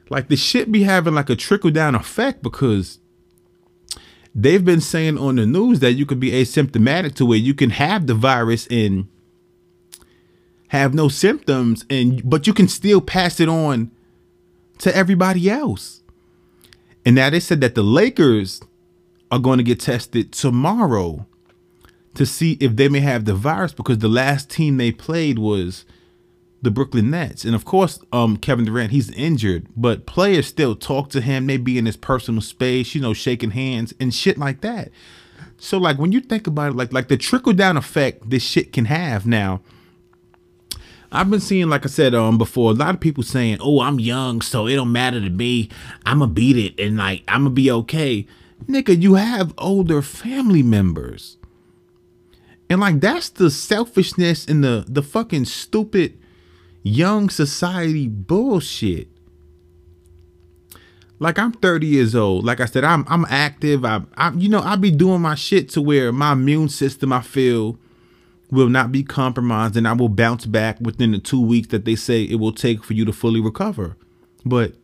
like 0.09 0.29
the 0.29 0.37
shit 0.37 0.71
be 0.71 0.83
having 0.83 1.15
like 1.15 1.29
a 1.29 1.35
trickle 1.35 1.71
down 1.71 1.95
effect 1.95 2.41
because 2.43 2.99
they've 4.33 4.63
been 4.63 4.79
saying 4.79 5.17
on 5.17 5.35
the 5.35 5.45
news 5.45 5.79
that 5.79 5.93
you 5.93 6.05
could 6.05 6.19
be 6.19 6.31
asymptomatic 6.31 7.15
to 7.15 7.25
where 7.25 7.37
you 7.37 7.53
can 7.53 7.71
have 7.71 8.07
the 8.07 8.13
virus 8.13 8.67
and 8.67 9.09
have 10.69 10.93
no 10.93 11.09
symptoms 11.09 11.83
and 11.89 12.27
but 12.27 12.47
you 12.47 12.53
can 12.53 12.67
still 12.67 13.01
pass 13.01 13.39
it 13.39 13.49
on 13.49 13.91
to 14.77 14.95
everybody 14.95 15.49
else. 15.49 16.03
And 17.05 17.15
now 17.15 17.31
they 17.31 17.39
said 17.39 17.59
that 17.61 17.75
the 17.75 17.83
Lakers 17.83 18.61
are 19.31 19.39
going 19.39 19.57
to 19.57 19.63
get 19.63 19.79
tested 19.79 20.31
tomorrow 20.31 21.25
to 22.13 22.25
see 22.25 22.55
if 22.59 22.75
they 22.75 22.87
may 22.87 22.99
have 22.99 23.25
the 23.25 23.33
virus 23.33 23.73
because 23.73 23.97
the 23.97 24.07
last 24.07 24.51
team 24.51 24.77
they 24.77 24.91
played 24.91 25.39
was 25.39 25.85
the 26.63 26.71
Brooklyn 26.71 27.11
Nets. 27.11 27.43
And 27.45 27.53
of 27.53 27.65
course, 27.65 27.99
um, 28.11 28.37
Kevin 28.37 28.65
Durant, 28.65 28.91
he's 28.91 29.11
injured, 29.11 29.67
but 29.75 30.05
players 30.05 30.47
still 30.47 30.75
talk 30.75 31.09
to 31.09 31.21
him. 31.21 31.45
They 31.45 31.57
be 31.57 31.77
in 31.77 31.85
his 31.85 31.97
personal 31.97 32.41
space, 32.41 32.95
you 32.95 33.01
know, 33.01 33.13
shaking 33.13 33.51
hands 33.51 33.93
and 33.99 34.13
shit 34.13 34.37
like 34.37 34.61
that. 34.61 34.89
So 35.57 35.77
like 35.77 35.97
when 35.99 36.13
you 36.13 36.21
think 36.21 36.47
about 36.47 36.71
it, 36.71 36.75
like 36.75 36.93
like 36.93 37.09
the 37.09 37.17
trickle 37.17 37.53
down 37.53 37.77
effect 37.77 38.29
this 38.29 38.43
shit 38.43 38.73
can 38.73 38.85
have 38.85 39.27
now. 39.27 39.61
I've 41.11 41.29
been 41.29 41.41
seeing, 41.41 41.69
like 41.69 41.85
I 41.85 41.89
said 41.89 42.15
um 42.15 42.37
before, 42.37 42.71
a 42.71 42.73
lot 42.73 42.95
of 42.95 43.01
people 43.01 43.23
saying, 43.23 43.59
"Oh, 43.61 43.81
I'm 43.81 43.99
young, 43.99 44.41
so 44.41 44.65
it 44.65 44.75
don't 44.75 44.91
matter 44.91 45.21
to 45.21 45.29
me. 45.29 45.69
I'ma 46.05 46.25
beat 46.25 46.57
it, 46.57 46.79
and 46.83 46.97
like 46.97 47.23
I'ma 47.27 47.49
be 47.49 47.69
okay." 47.69 48.25
Nigga, 48.65 48.99
you 48.99 49.15
have 49.15 49.53
older 49.57 50.01
family 50.01 50.63
members, 50.63 51.37
and 52.69 52.79
like 52.81 52.99
that's 52.99 53.29
the 53.29 53.51
selfishness 53.51 54.45
and 54.45 54.63
the 54.63 54.85
the 54.87 55.03
fucking 55.03 55.45
stupid 55.45 56.17
young 56.83 57.29
society 57.29 58.07
bullshit. 58.09 59.09
Like 61.19 61.39
I'm 61.39 61.53
30 61.53 61.87
years 61.87 62.15
old. 62.15 62.45
Like 62.45 62.59
I 62.61 62.65
said, 62.65 62.83
I'm 62.83 63.05
I'm 63.07 63.25
active. 63.29 63.85
I 63.85 64.01
I 64.17 64.31
you 64.33 64.49
know 64.49 64.61
I 64.61 64.75
be 64.77 64.91
doing 64.91 65.21
my 65.21 65.35
shit 65.35 65.69
to 65.71 65.81
where 65.81 66.11
my 66.11 66.33
immune 66.33 66.69
system 66.69 67.13
I 67.13 67.21
feel 67.21 67.77
will 68.51 68.69
not 68.69 68.91
be 68.91 69.03
compromised 69.03 69.77
and 69.77 69.87
I 69.87 69.93
will 69.93 70.09
bounce 70.09 70.45
back 70.45 70.79
within 70.81 71.11
the 71.11 71.19
two 71.19 71.41
weeks 71.41 71.69
that 71.69 71.85
they 71.85 71.95
say 71.95 72.23
it 72.23 72.35
will 72.35 72.53
take 72.53 72.83
for 72.83 72.93
you 72.93 73.05
to 73.05 73.13
fully 73.13 73.41
recover. 73.41 73.97
But 74.45 74.75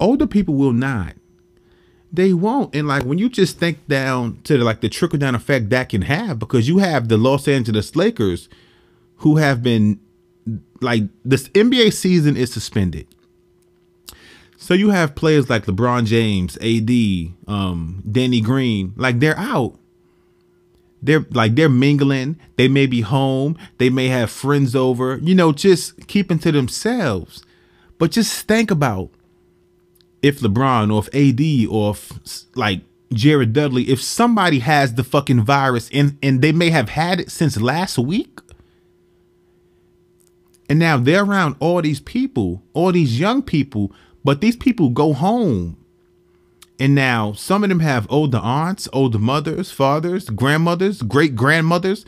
older 0.00 0.26
people 0.26 0.54
will 0.54 0.72
not. 0.72 1.14
They 2.12 2.34
won't. 2.34 2.74
And 2.74 2.88
like 2.88 3.04
when 3.04 3.18
you 3.18 3.30
just 3.30 3.58
think 3.58 3.86
down 3.88 4.40
to 4.44 4.58
the, 4.58 4.64
like 4.64 4.82
the 4.82 4.90
trickle 4.90 5.18
down 5.18 5.34
effect 5.34 5.70
that 5.70 5.90
can 5.90 6.02
have, 6.02 6.38
because 6.40 6.68
you 6.68 6.78
have 6.78 7.08
the 7.08 7.18
Los 7.18 7.48
Angeles 7.48 7.96
Lakers 7.96 8.48
who 9.18 9.38
have 9.38 9.62
been 9.62 10.00
like 10.80 11.04
this 11.24 11.48
NBA 11.48 11.92
season 11.92 12.36
is 12.36 12.52
suspended. 12.52 13.06
So 14.56 14.74
you 14.74 14.90
have 14.90 15.16
players 15.16 15.50
like 15.50 15.66
LeBron 15.66 16.06
James, 16.06 16.56
AD, 16.58 17.52
um, 17.52 18.02
Danny 18.10 18.40
Green, 18.40 18.92
like 18.96 19.18
they're 19.18 19.38
out. 19.38 19.78
They're 21.02 21.26
like 21.30 21.56
they're 21.56 21.68
mingling. 21.68 22.38
They 22.56 22.68
may 22.68 22.86
be 22.86 23.00
home. 23.00 23.58
They 23.78 23.90
may 23.90 24.06
have 24.06 24.30
friends 24.30 24.76
over. 24.76 25.16
You 25.16 25.34
know 25.34 25.52
just 25.52 26.06
keeping 26.06 26.38
to 26.40 26.52
themselves. 26.52 27.44
But 27.98 28.12
just 28.12 28.46
think 28.46 28.70
about 28.70 29.10
if 30.22 30.40
lebron 30.40 30.92
or 30.92 31.00
if 31.00 31.12
ad 31.12 31.68
or 31.68 31.90
if 31.90 32.12
like 32.54 32.82
jared 33.12 33.52
dudley 33.52 33.90
if 33.90 34.00
somebody 34.00 34.60
has 34.60 34.94
the 34.94 35.04
fucking 35.04 35.42
virus 35.42 35.90
and 35.92 36.16
and 36.22 36.40
they 36.40 36.52
may 36.52 36.70
have 36.70 36.88
had 36.88 37.20
it 37.20 37.30
since 37.30 37.60
last 37.60 37.98
week 37.98 38.40
and 40.68 40.78
now 40.78 40.96
they're 40.96 41.24
around 41.24 41.56
all 41.60 41.82
these 41.82 42.00
people 42.00 42.62
all 42.72 42.92
these 42.92 43.18
young 43.18 43.42
people 43.42 43.92
but 44.24 44.40
these 44.40 44.56
people 44.56 44.90
go 44.90 45.12
home 45.12 45.76
and 46.82 46.96
now 46.96 47.32
some 47.32 47.62
of 47.62 47.68
them 47.68 47.78
have 47.78 48.10
older 48.10 48.38
aunts, 48.38 48.88
older 48.92 49.20
mothers, 49.20 49.70
fathers, 49.70 50.28
grandmothers, 50.28 51.00
great 51.02 51.36
grandmothers. 51.36 52.04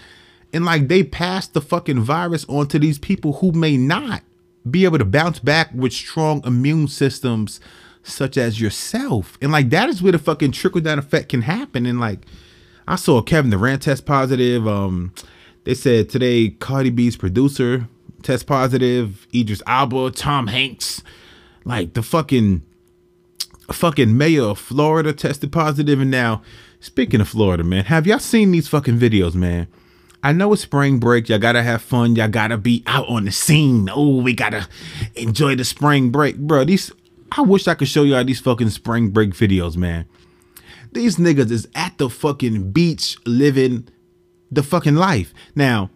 And 0.53 0.65
like 0.65 0.89
they 0.89 1.05
pass 1.05 1.47
the 1.47 1.61
fucking 1.61 2.01
virus 2.01 2.45
on 2.49 2.67
to 2.69 2.81
these 2.81 2.99
people 2.99 3.35
who 3.35 3.53
may 3.53 3.77
not 3.77 4.23
be 4.69 4.85
able 4.85 4.99
to 4.99 5.05
bounce 5.05 5.39
back 5.39 5.71
with 5.73 5.93
strong 5.93 6.43
immune 6.45 6.89
systems 6.89 7.61
such 8.03 8.37
as 8.37 8.61
yourself. 8.61 9.39
And 9.41 9.53
like 9.53 9.71
that 9.71 9.89
is 9.89 10.03
where 10.03 10.11
the 10.11 10.19
fucking 10.19 10.51
trickle 10.51 10.81
down 10.81 10.99
effect 10.99 11.29
can 11.29 11.43
happen. 11.43 11.87
And 11.87 12.01
like 12.01 12.27
I 12.89 12.97
saw 12.97 13.23
Kevin 13.23 13.53
Durant 13.53 13.83
test 13.83 14.07
positive. 14.07 14.67
Um 14.67 15.13
they 15.63 15.75
said 15.75 16.09
today 16.09 16.51
Cardi 16.51 16.91
B's 16.91 17.17
producer 17.17 17.89
test 18.25 18.47
positive, 18.47 19.27
Idris 19.35 19.63
Elba, 19.67 20.11
Tom 20.11 20.49
Hanks, 20.49 21.03
like 21.65 21.95
the 21.95 22.03
fucking 22.03 22.63
fucking 23.73 24.17
mayor 24.17 24.43
of 24.43 24.59
Florida 24.59 25.13
tested 25.13 25.53
positive, 25.53 26.01
and 26.01 26.11
now 26.11 26.43
speaking 26.81 27.21
of 27.21 27.29
Florida, 27.29 27.63
man, 27.63 27.85
have 27.85 28.07
y'all 28.07 28.19
seen 28.19 28.51
these 28.51 28.69
fucking 28.69 28.99
videos, 28.99 29.35
man? 29.35 29.69
I 30.23 30.33
know 30.33 30.53
it's 30.55 30.63
spring 30.63 30.99
break. 30.99 31.29
Y'all 31.29 31.39
gotta 31.39 31.63
have 31.63 31.83
fun. 31.83 32.17
Y'all 32.17 32.29
gotta 32.29 32.57
be 32.57 32.83
out 32.87 33.07
on 33.09 33.27
the 33.27 33.31
scene. 33.31 33.91
Oh, 33.93 34.23
we 34.23 34.33
gotta 34.33 34.67
enjoy 35.17 35.55
the 35.55 35.65
spring 35.65 36.11
break, 36.11 36.39
bro. 36.39 36.65
These 36.65 36.91
I 37.31 37.43
wish 37.43 37.69
I 37.69 37.75
could 37.75 37.89
show 37.89 38.05
y'all 38.05 38.25
these 38.25 38.41
fucking 38.41 38.71
spring 38.71 39.11
break 39.11 39.31
videos, 39.31 39.77
man. 39.77 40.07
These 40.93 41.17
niggas 41.17 41.51
is 41.51 41.69
at 41.75 41.99
the 41.99 42.09
fucking 42.09 42.71
beach 42.71 43.19
living 43.27 43.89
the 44.51 44.63
fucking 44.63 44.95
life. 44.95 45.35
Now, 45.55 45.91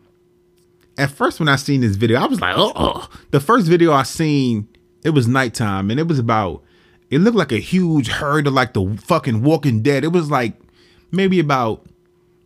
at 0.99 1.11
first 1.11 1.41
when 1.41 1.49
I 1.49 1.57
seen 1.57 1.81
this 1.81 1.97
video, 1.97 2.21
I 2.21 2.27
was 2.27 2.41
like, 2.41 2.55
oh, 2.57 3.09
the 3.31 3.41
first 3.41 3.67
video 3.67 3.93
I 3.93 4.03
seen, 4.03 4.69
it 5.05 5.11
was 5.11 5.29
nighttime 5.29 5.91
and 5.91 5.99
it 6.01 6.09
was 6.09 6.19
about 6.19 6.63
it 7.11 7.21
looked 7.21 7.37
like 7.37 7.53
a 7.53 7.59
huge 7.59 8.09
herd 8.09 8.47
of 8.47 8.53
like 8.53 8.75
the 8.75 8.99
fucking 9.03 9.43
Walking 9.43 9.83
Dead. 9.83 10.05
It 10.05 10.09
was 10.09 10.31
like 10.31 10.55
maybe 11.11 11.41
about 11.41 11.87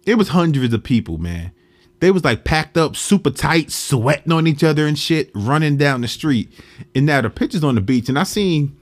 it 0.06 0.16
was 0.16 0.28
hundreds 0.28 0.72
of 0.72 0.84
people, 0.84 1.18
man. 1.18 1.52
They 2.00 2.10
was 2.10 2.24
like 2.24 2.44
packed 2.44 2.76
up 2.76 2.96
super 2.96 3.30
tight, 3.30 3.70
sweating 3.70 4.32
on 4.32 4.46
each 4.46 4.64
other 4.64 4.86
and 4.86 4.98
shit, 4.98 5.30
running 5.34 5.76
down 5.76 6.00
the 6.00 6.08
street. 6.08 6.52
And 6.94 7.06
now 7.06 7.20
the 7.20 7.30
pictures 7.30 7.64
on 7.64 7.76
the 7.76 7.80
beach, 7.80 8.08
and 8.08 8.18
I 8.18 8.24
seen 8.24 8.76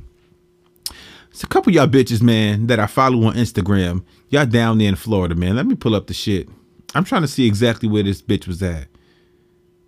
it's 1.30 1.44
a 1.44 1.46
couple 1.46 1.72
y'all 1.72 1.86
bitches, 1.86 2.22
man, 2.22 2.66
that 2.66 2.80
I 2.80 2.86
follow 2.86 3.26
on 3.26 3.34
Instagram. 3.34 4.04
Y'all 4.30 4.46
down 4.46 4.78
there 4.78 4.88
in 4.88 4.96
Florida, 4.96 5.34
man. 5.34 5.56
Let 5.56 5.66
me 5.66 5.74
pull 5.76 5.94
up 5.94 6.06
the 6.06 6.14
shit. 6.14 6.48
I'm 6.94 7.04
trying 7.04 7.22
to 7.22 7.28
see 7.28 7.46
exactly 7.46 7.88
where 7.88 8.02
this 8.02 8.20
bitch 8.20 8.48
was 8.48 8.62
at. 8.62 8.88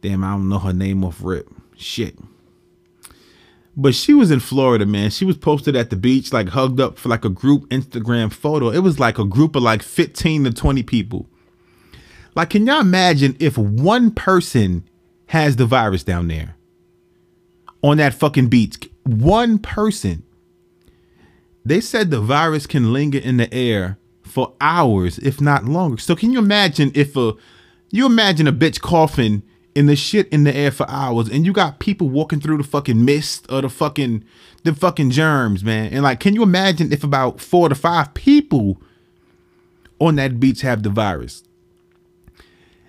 Damn, 0.02 0.24
I 0.24 0.32
don't 0.32 0.48
know 0.48 0.58
her 0.58 0.72
name 0.72 1.04
off 1.04 1.20
rip. 1.22 1.48
Shit. 1.76 2.18
But 3.74 3.94
she 3.94 4.12
was 4.12 4.30
in 4.30 4.40
Florida, 4.40 4.84
man. 4.84 5.10
She 5.10 5.24
was 5.24 5.38
posted 5.38 5.74
at 5.76 5.88
the 5.88 5.96
beach, 5.96 6.32
like 6.32 6.50
hugged 6.50 6.80
up 6.80 6.98
for 6.98 7.08
like 7.08 7.24
a 7.24 7.30
group 7.30 7.68
Instagram 7.70 8.30
photo. 8.30 8.70
It 8.70 8.80
was 8.80 9.00
like 9.00 9.18
a 9.18 9.24
group 9.24 9.56
of 9.56 9.62
like 9.62 9.82
15 9.82 10.44
to 10.44 10.52
20 10.52 10.82
people. 10.82 11.26
Like, 12.34 12.50
can 12.50 12.66
y'all 12.66 12.80
imagine 12.80 13.36
if 13.38 13.56
one 13.56 14.10
person 14.10 14.86
has 15.26 15.56
the 15.56 15.66
virus 15.66 16.04
down 16.04 16.28
there 16.28 16.56
on 17.82 17.96
that 17.98 18.12
fucking 18.12 18.48
beach? 18.48 18.90
One 19.04 19.58
person. 19.58 20.24
They 21.64 21.80
said 21.80 22.10
the 22.10 22.20
virus 22.20 22.66
can 22.66 22.92
linger 22.92 23.18
in 23.18 23.36
the 23.36 23.52
air 23.54 23.98
for 24.22 24.54
hours, 24.60 25.18
if 25.18 25.40
not 25.40 25.64
longer. 25.64 25.98
So 25.98 26.16
can 26.16 26.32
you 26.32 26.40
imagine 26.40 26.90
if 26.94 27.16
a 27.16 27.34
you 27.90 28.06
imagine 28.06 28.48
a 28.48 28.52
bitch 28.52 28.80
coughing 28.80 29.42
in 29.74 29.86
the 29.86 29.96
shit 29.96 30.28
in 30.28 30.44
the 30.44 30.54
air 30.54 30.70
for 30.70 30.88
hours 30.88 31.28
and 31.28 31.46
you 31.46 31.52
got 31.52 31.78
people 31.78 32.08
walking 32.08 32.40
through 32.40 32.58
the 32.58 32.64
fucking 32.64 33.04
mist 33.04 33.46
or 33.50 33.62
the 33.62 33.70
fucking 33.70 34.24
the 34.64 34.74
fucking 34.74 35.10
germs, 35.10 35.64
man. 35.64 35.92
And 35.92 36.02
like 36.02 36.20
can 36.20 36.34
you 36.34 36.42
imagine 36.42 36.92
if 36.92 37.02
about 37.02 37.40
4 37.40 37.70
to 37.70 37.74
5 37.74 38.14
people 38.14 38.80
on 39.98 40.16
that 40.16 40.38
beach 40.38 40.60
have 40.60 40.82
the 40.82 40.90
virus? 40.90 41.42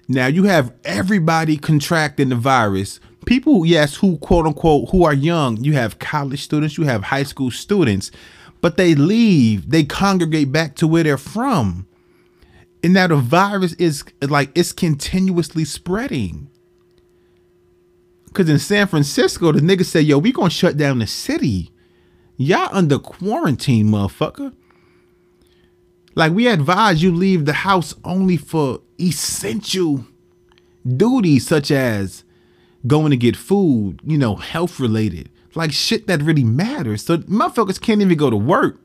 Now 0.07 0.27
you 0.27 0.43
have 0.43 0.73
everybody 0.83 1.57
contracting 1.57 2.29
the 2.29 2.35
virus. 2.35 2.99
People, 3.25 3.65
yes, 3.65 3.95
who 3.95 4.17
quote 4.17 4.45
unquote 4.45 4.89
who 4.89 5.05
are 5.05 5.13
young. 5.13 5.63
You 5.63 5.73
have 5.73 5.99
college 5.99 6.41
students, 6.41 6.77
you 6.77 6.83
have 6.83 7.05
high 7.05 7.23
school 7.23 7.51
students, 7.51 8.11
but 8.59 8.75
they 8.75 8.95
leave, 8.95 9.69
they 9.69 9.83
congregate 9.83 10.51
back 10.51 10.75
to 10.75 10.87
where 10.87 11.03
they're 11.03 11.17
from. 11.17 11.87
And 12.83 12.93
now 12.93 13.07
the 13.07 13.15
virus 13.15 13.73
is 13.73 14.03
like 14.21 14.51
it's 14.55 14.73
continuously 14.73 15.63
spreading. 15.63 16.49
Cause 18.33 18.49
in 18.49 18.59
San 18.59 18.87
Francisco, 18.87 19.51
the 19.51 19.61
niggas 19.61 19.85
say, 19.85 20.01
yo, 20.01 20.17
we 20.17 20.31
gonna 20.31 20.49
shut 20.49 20.75
down 20.75 20.99
the 20.99 21.07
city. 21.07 21.71
Y'all 22.35 22.69
under 22.71 22.97
quarantine, 22.97 23.87
motherfucker. 23.87 24.53
Like 26.15 26.33
we 26.33 26.47
advise 26.47 27.01
you 27.01 27.13
leave 27.13 27.45
the 27.45 27.53
house 27.53 27.95
only 28.03 28.37
for 28.37 28.81
essential 28.99 30.05
duties 30.85 31.47
such 31.47 31.71
as 31.71 32.23
going 32.85 33.11
to 33.11 33.17
get 33.17 33.35
food, 33.35 34.01
you 34.03 34.17
know, 34.17 34.35
health 34.35 34.79
related, 34.79 35.29
like 35.55 35.71
shit 35.71 36.07
that 36.07 36.21
really 36.21 36.43
matters. 36.43 37.03
So 37.03 37.17
motherfuckers 37.17 37.79
can't 37.79 38.01
even 38.01 38.17
go 38.17 38.29
to 38.29 38.37
work. 38.37 38.79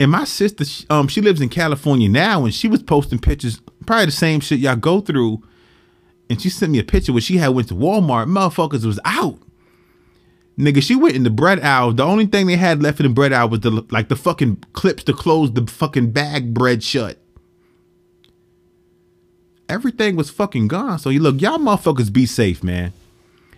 And 0.00 0.10
my 0.10 0.24
sister, 0.24 0.64
um, 0.90 1.08
she 1.08 1.20
lives 1.20 1.40
in 1.40 1.48
California 1.48 2.08
now, 2.08 2.44
and 2.44 2.52
she 2.52 2.66
was 2.66 2.82
posting 2.82 3.18
pictures, 3.18 3.60
probably 3.86 4.06
the 4.06 4.12
same 4.12 4.40
shit 4.40 4.58
y'all 4.58 4.76
go 4.76 5.00
through 5.00 5.42
and 6.30 6.40
she 6.40 6.48
sent 6.50 6.72
me 6.72 6.78
a 6.78 6.84
picture 6.84 7.12
where 7.12 7.20
she 7.20 7.36
had 7.36 7.48
went 7.48 7.68
to 7.68 7.74
Walmart. 7.74 8.26
Motherfuckers 8.26 8.84
was 8.84 9.00
out. 9.04 9.38
Nigga, 10.58 10.82
she 10.82 10.94
went 10.94 11.16
in 11.16 11.24
the 11.24 11.30
bread 11.30 11.60
aisle. 11.60 11.92
The 11.92 12.04
only 12.04 12.26
thing 12.26 12.46
they 12.46 12.56
had 12.56 12.82
left 12.82 13.00
in 13.00 13.06
the 13.06 13.12
bread 13.12 13.32
aisle 13.32 13.48
was 13.48 13.60
the 13.60 13.84
like 13.90 14.08
the 14.08 14.16
fucking 14.16 14.62
clips 14.72 15.02
to 15.04 15.12
close 15.12 15.52
the 15.52 15.66
fucking 15.66 16.12
bag 16.12 16.54
bread 16.54 16.82
shut. 16.82 17.18
Everything 19.68 20.14
was 20.14 20.30
fucking 20.30 20.68
gone. 20.68 20.98
So 20.98 21.10
you 21.10 21.20
look, 21.20 21.40
y'all 21.40 21.58
motherfuckers 21.58 22.12
be 22.12 22.26
safe, 22.26 22.62
man. 22.62 22.92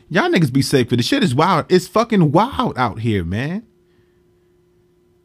Y'all 0.09 0.31
niggas 0.31 0.53
be 0.53 0.63
safe, 0.63 0.89
but 0.89 0.97
the 0.99 1.03
shit 1.03 1.23
is 1.23 1.35
wild. 1.35 1.67
It's 1.69 1.89
fucking 1.89 2.33
wild 2.33 2.79
out 2.79 3.01
here, 3.01 3.25
man. 3.25 3.67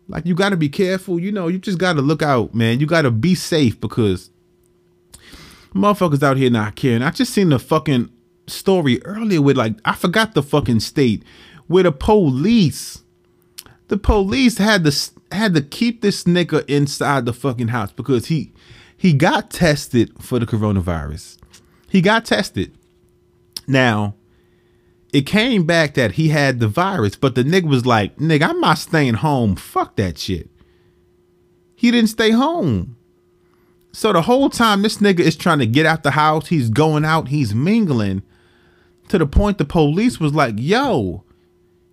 Like 0.08 0.26
you 0.26 0.36
gotta 0.36 0.58
be 0.58 0.70
careful. 0.70 1.20
You 1.20 1.32
know, 1.32 1.48
you 1.48 1.58
just 1.58 1.78
gotta 1.78 2.02
look 2.02 2.22
out, 2.22 2.54
man. 2.54 2.82
You 2.82 2.86
gotta 2.86 3.12
be 3.12 3.34
safe 3.34 3.80
because 3.80 4.30
motherfuckers 5.74 6.24
out 6.24 6.38
here 6.38 6.50
not 6.50 6.76
caring. 6.76 7.02
I 7.02 7.12
just 7.12 7.34
seen 7.34 7.50
the 7.50 7.60
fucking 7.60 8.10
story 8.48 9.04
earlier 9.06 9.42
with 9.42 9.58
like 9.58 9.76
I 9.86 9.96
forgot 9.96 10.34
the 10.34 10.44
fucking 10.44 10.82
state 10.82 11.24
where 11.68 11.84
the 11.84 11.92
police, 11.92 13.04
the 13.88 13.98
police 13.98 14.58
had 14.58 14.84
to 14.84 15.12
had 15.32 15.54
to 15.54 15.62
keep 15.62 16.02
this 16.02 16.26
nigga 16.26 16.68
inside 16.70 17.26
the 17.26 17.34
fucking 17.34 17.70
house 17.70 17.92
because 17.92 18.28
he 18.28 18.52
he 18.98 19.14
got 19.14 19.50
tested 19.50 20.12
for 20.22 20.40
the 20.40 20.46
coronavirus. 20.46 21.38
He 21.90 22.02
got 22.02 22.26
tested. 22.26 22.78
Now, 23.68 24.16
it 25.14 25.26
came 25.26 25.66
back 25.66 25.96
that 25.96 26.14
he 26.14 26.30
had 26.30 26.60
the 26.60 26.68
virus, 26.68 27.16
but 27.16 27.36
the 27.36 27.44
nigga 27.44 27.68
was 27.68 27.86
like, 27.86 28.18
nigga, 28.18 28.50
I'm 28.50 28.60
not 28.60 28.78
staying 28.78 29.16
home. 29.16 29.56
Fuck 29.56 29.96
that 29.98 30.18
shit. 30.18 30.50
He 31.76 31.92
didn't 31.92 32.10
stay 32.10 32.32
home. 32.32 32.96
So 33.92 34.14
the 34.14 34.22
whole 34.22 34.50
time 34.50 34.82
this 34.82 34.98
nigga 34.98 35.20
is 35.20 35.36
trying 35.36 35.60
to 35.60 35.66
get 35.66 35.86
out 35.86 36.04
the 36.04 36.12
house, 36.12 36.48
he's 36.48 36.70
going 36.70 37.04
out, 37.04 37.28
he's 37.28 37.54
mingling 37.54 38.24
to 39.10 39.18
the 39.18 39.26
point 39.26 39.58
the 39.58 39.66
police 39.66 40.20
was 40.20 40.34
like, 40.34 40.56
yo, 40.58 41.24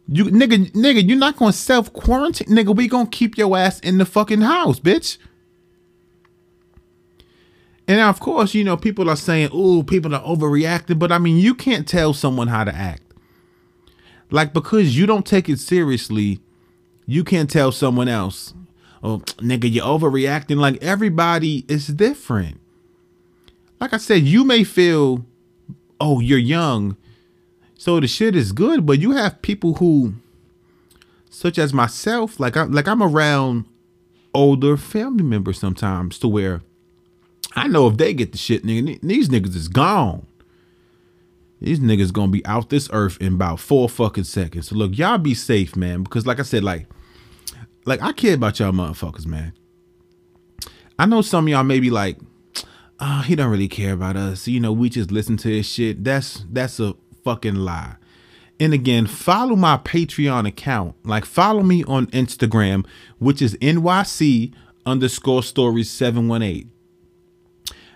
you 0.06 0.26
nigga, 0.26 0.70
nigga, 0.72 1.06
you're 1.06 1.18
not 1.18 1.36
gonna 1.36 1.52
self 1.52 1.92
quarantine, 1.92 2.46
nigga. 2.48 2.74
We 2.74 2.88
gonna 2.88 3.08
keep 3.08 3.36
your 3.36 3.56
ass 3.58 3.80
in 3.80 3.98
the 3.98 4.06
fucking 4.06 4.40
house, 4.40 4.78
bitch. 4.78 5.18
And 7.88 8.00
of 8.00 8.20
course, 8.20 8.54
you 8.54 8.64
know, 8.64 8.76
people 8.76 9.10
are 9.10 9.16
saying, 9.16 9.50
oh, 9.52 9.82
people 9.82 10.14
are 10.14 10.22
overreacting, 10.22 10.98
but 10.98 11.10
I 11.10 11.18
mean, 11.18 11.38
you 11.38 11.54
can't 11.54 11.88
tell 11.88 12.12
someone 12.14 12.48
how 12.48 12.64
to 12.64 12.74
act. 12.74 13.02
Like, 14.30 14.52
because 14.52 14.96
you 14.96 15.06
don't 15.06 15.26
take 15.26 15.48
it 15.48 15.58
seriously, 15.58 16.40
you 17.06 17.24
can't 17.24 17.50
tell 17.50 17.72
someone 17.72 18.08
else, 18.08 18.52
oh, 19.02 19.18
nigga, 19.38 19.72
you're 19.72 19.84
overreacting. 19.84 20.56
Like, 20.56 20.82
everybody 20.82 21.64
is 21.68 21.88
different. 21.88 22.60
Like 23.80 23.92
I 23.92 23.98
said, 23.98 24.22
you 24.22 24.44
may 24.44 24.64
feel, 24.64 25.24
oh, 26.00 26.20
you're 26.20 26.38
young, 26.38 26.96
so 27.78 28.00
the 28.00 28.08
shit 28.08 28.34
is 28.34 28.50
good, 28.50 28.84
but 28.84 28.98
you 28.98 29.12
have 29.12 29.40
people 29.40 29.74
who, 29.74 30.14
such 31.30 31.58
as 31.58 31.72
myself, 31.72 32.40
like 32.40 32.56
I'm, 32.56 32.72
like 32.72 32.88
I'm 32.88 33.02
around 33.02 33.66
older 34.34 34.76
family 34.76 35.22
members 35.22 35.60
sometimes 35.60 36.18
to 36.18 36.28
where 36.28 36.62
I 37.54 37.68
know 37.68 37.86
if 37.86 37.96
they 37.96 38.14
get 38.14 38.32
the 38.32 38.38
shit, 38.38 38.64
nigga, 38.64 39.00
these 39.00 39.28
niggas 39.28 39.54
is 39.54 39.68
gone. 39.68 40.26
These 41.60 41.80
niggas 41.80 42.12
gonna 42.12 42.32
be 42.32 42.44
out 42.46 42.68
this 42.68 42.88
earth 42.92 43.16
in 43.20 43.34
about 43.34 43.60
four 43.60 43.88
fucking 43.88 44.24
seconds. 44.24 44.68
So 44.68 44.76
look, 44.76 44.98
y'all 44.98 45.18
be 45.18 45.34
safe, 45.34 45.76
man. 45.76 46.02
Because 46.02 46.26
like 46.26 46.40
I 46.40 46.44
said, 46.44 46.64
like, 46.64 46.86
like 47.88 48.02
I 48.02 48.12
care 48.12 48.34
about 48.34 48.60
y'all 48.60 48.72
motherfuckers, 48.72 49.26
man. 49.26 49.54
I 50.98 51.06
know 51.06 51.22
some 51.22 51.46
of 51.46 51.48
y'all 51.48 51.64
may 51.64 51.80
be 51.80 51.90
like, 51.90 52.18
oh, 53.00 53.22
he 53.22 53.34
don't 53.34 53.50
really 53.50 53.68
care 53.68 53.94
about 53.94 54.16
us. 54.16 54.46
You 54.46 54.60
know, 54.60 54.72
we 54.72 54.90
just 54.90 55.10
listen 55.10 55.36
to 55.38 55.48
his 55.48 55.66
shit. 55.66 56.04
That's 56.04 56.44
that's 56.50 56.78
a 56.78 56.94
fucking 57.24 57.54
lie. 57.54 57.96
And 58.60 58.74
again, 58.74 59.06
follow 59.06 59.56
my 59.56 59.78
Patreon 59.78 60.46
account. 60.46 60.96
Like 61.04 61.24
follow 61.24 61.62
me 61.62 61.82
on 61.84 62.08
Instagram, 62.08 62.86
which 63.18 63.40
is 63.40 63.54
NYC 63.56 64.52
underscore 64.84 65.42
stories 65.42 65.90
718. 65.90 66.70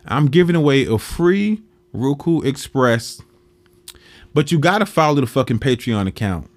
I'm 0.07 0.27
giving 0.27 0.57
away 0.57 0.87
a 0.87 0.99
free 0.99 1.63
Roku 1.93 2.41
Express, 2.41 3.21
but 4.33 4.51
you 4.51 4.59
gotta 4.59 4.87
follow 4.87 5.21
the 5.21 5.27
fucking 5.27 5.59
Patreon 5.59 6.09
account. 6.09 6.49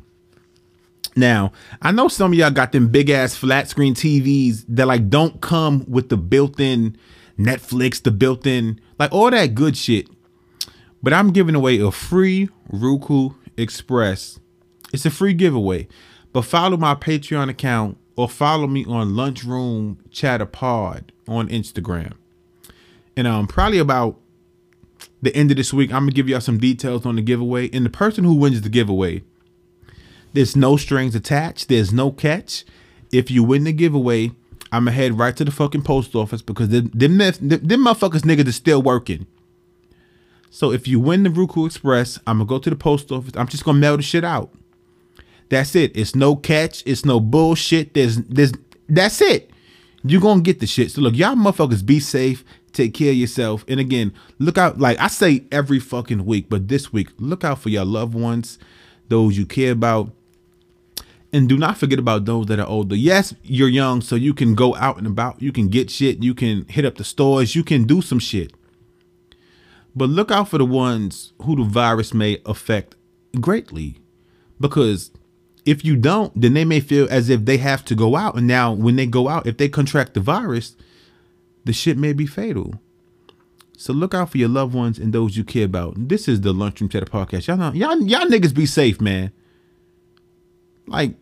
Now, 1.16 1.54
I 1.82 1.92
know 1.92 2.08
some 2.08 2.34
of 2.34 2.38
y'all 2.38 2.52
got 2.52 2.74
them 2.74 2.90
big 2.90 3.10
ass 3.10 3.36
flat 3.36 3.70
screen 3.70 3.94
TVs 3.94 4.66
that 4.68 4.86
like 4.86 5.10
don't 5.10 5.40
come 5.42 5.86
with 5.88 6.10
the 6.10 6.18
built-in 6.18 6.98
Netflix, 7.40 8.02
the 8.02 8.12
built-in 8.12 8.82
like 9.00 9.14
all 9.14 9.32
that 9.32 9.56
good 9.56 9.78
shit. 9.78 10.10
But 11.02 11.14
I'm 11.14 11.32
giving 11.32 11.56
away 11.56 11.80
a 11.80 11.92
free 11.92 12.50
Roku 12.68 13.30
Express. 13.58 14.40
It's 14.92 15.06
a 15.06 15.12
free 15.12 15.34
giveaway. 15.34 15.88
But 16.34 16.44
follow 16.44 16.76
my 16.76 16.96
Patreon 16.96 17.50
account 17.50 17.98
or 18.18 18.28
follow 18.28 18.68
me 18.68 18.86
on 18.86 19.16
Lunchroom 19.16 20.00
Chatter 20.12 20.46
Pod 20.46 21.14
on 21.28 21.48
Instagram. 21.48 22.14
And 23.16 23.28
um, 23.28 23.48
probably 23.48 23.78
about 23.78 24.20
the 25.22 25.34
end 25.36 25.52
of 25.52 25.58
this 25.58 25.74
week, 25.74 25.94
I'm 25.94 26.04
gonna 26.04 26.12
give 26.12 26.28
y'all 26.28 26.42
some 26.42 26.58
details 26.58 27.06
on 27.06 27.16
the 27.16 27.22
giveaway. 27.22 27.70
And 27.72 27.86
the 27.86 27.90
person 27.90 28.26
who 28.26 28.36
wins 28.36 28.62
the 28.62 28.70
giveaway, 28.70 29.24
there's 30.36 30.56
no 30.56 30.76
strings 30.76 31.16
attached. 31.16 31.70
There's 31.70 31.94
no 31.94 32.12
catch. 32.12 32.66
If 33.12 33.32
you 33.32 33.42
win 33.42 33.64
the 33.64 33.72
giveaway, 33.72 34.32
I'm 34.72 34.84
gonna 34.84 34.92
head 34.92 35.18
right 35.18 35.36
to 35.38 35.46
the 35.46 35.52
fucking 35.52 35.84
post 35.84 36.14
office 36.14 36.42
because 36.42 36.70
them, 36.70 36.92
them, 36.94 37.18
them, 37.18 37.40
motherfuckers 37.40 38.22
niggas 38.22 38.48
is 38.48 38.56
still 38.58 38.82
working. 38.82 39.28
So 40.50 40.72
if 40.74 40.90
you 40.90 41.00
win 41.00 41.24
the 41.24 41.30
Roku 41.30 41.66
Express, 41.66 42.20
I'm 42.28 42.40
gonna 42.40 42.50
go 42.50 42.60
to 42.60 42.70
the 42.70 42.76
post 42.76 43.12
office. 43.14 43.32
I'm 43.38 43.48
just 43.48 43.64
gonna 43.64 43.80
mail 43.80 43.96
the 43.96 44.04
shit 44.04 44.26
out. 44.26 44.52
That's 45.48 45.74
it. 45.74 45.96
It's 45.96 46.16
no 46.16 46.36
catch. 46.36 46.84
It's 46.86 47.06
no 47.06 47.22
bullshit. 47.22 47.94
There's 47.94 48.18
there's 48.18 48.52
that's 48.90 49.22
it. 49.22 49.52
You're 50.04 50.22
gonna 50.22 50.42
get 50.42 50.60
the 50.60 50.68
shit. 50.68 50.92
So 50.92 51.02
look, 51.02 51.16
y'all 51.16 51.36
motherfuckers 51.36 51.86
be 51.86 52.02
safe. 52.02 52.44
Take 52.74 52.94
care 52.94 53.12
of 53.12 53.16
yourself. 53.16 53.64
And 53.70 53.80
again, 53.80 54.14
look 54.38 54.58
out, 54.58 54.80
like 54.80 55.00
I 55.00 55.08
say 55.08 55.46
every 55.50 55.80
fucking 55.80 56.26
week, 56.26 56.48
but 56.50 56.68
this 56.68 56.92
week, 56.92 57.08
look 57.20 57.46
out 57.46 57.60
for 57.60 57.70
your 57.70 57.86
loved 57.86 58.14
ones, 58.14 58.60
those 59.08 59.38
you 59.38 59.46
care 59.46 59.72
about. 59.72 60.12
And 61.36 61.50
do 61.50 61.58
not 61.58 61.78
forget 61.78 62.00
about 62.00 62.24
those 62.24 62.46
that 62.46 62.62
are 62.62 62.66
older. 62.66 62.96
Yes, 62.96 63.36
you're 63.44 63.68
young, 63.68 64.00
so 64.00 64.16
you 64.16 64.34
can 64.34 64.56
go 64.56 64.74
out 64.78 64.98
and 64.98 65.06
about. 65.06 65.42
You 65.42 65.52
can 65.52 65.68
get 65.68 65.90
shit. 65.90 66.24
You 66.24 66.34
can 66.34 66.66
hit 66.70 66.86
up 66.86 66.96
the 66.96 67.04
stores. 67.04 67.56
You 67.56 67.62
can 67.62 67.84
do 67.84 68.02
some 68.02 68.20
shit. 68.20 68.54
But 69.94 70.08
look 70.08 70.32
out 70.32 70.48
for 70.48 70.58
the 70.58 70.66
ones 70.66 71.34
who 71.42 71.58
the 71.58 71.64
virus 71.64 72.14
may 72.14 72.42
affect 72.46 72.96
greatly. 73.42 73.98
Because 74.62 75.12
if 75.66 75.84
you 75.84 75.98
don't, 75.98 76.32
then 76.40 76.54
they 76.54 76.64
may 76.64 76.80
feel 76.80 77.06
as 77.12 77.30
if 77.30 77.44
they 77.44 77.58
have 77.58 77.84
to 77.84 77.96
go 77.96 78.16
out. 78.16 78.38
And 78.38 78.48
now, 78.48 78.72
when 78.72 78.96
they 78.96 79.06
go 79.06 79.28
out, 79.28 79.46
if 79.46 79.58
they 79.58 79.68
contract 79.68 80.14
the 80.14 80.22
virus, 80.22 80.78
the 81.66 81.74
shit 81.74 81.98
may 81.98 82.14
be 82.14 82.26
fatal. 82.26 82.76
So 83.78 83.92
look 83.92 84.14
out 84.14 84.32
for 84.32 84.38
your 84.38 84.48
loved 84.48 84.74
ones 84.74 84.98
and 84.98 85.12
those 85.12 85.36
you 85.36 85.44
care 85.44 85.66
about. 85.66 85.96
This 85.98 86.30
is 86.30 86.40
the 86.40 86.54
Lunchroom 86.54 86.88
Chatter 86.88 87.06
Podcast. 87.08 87.48
Y'all, 87.48 87.58
know, 87.58 87.74
y'all, 87.74 88.02
y'all 88.02 88.30
niggas 88.30 88.56
be 88.56 88.66
safe, 88.66 89.02
man. 89.02 89.34
Like, 90.88 91.16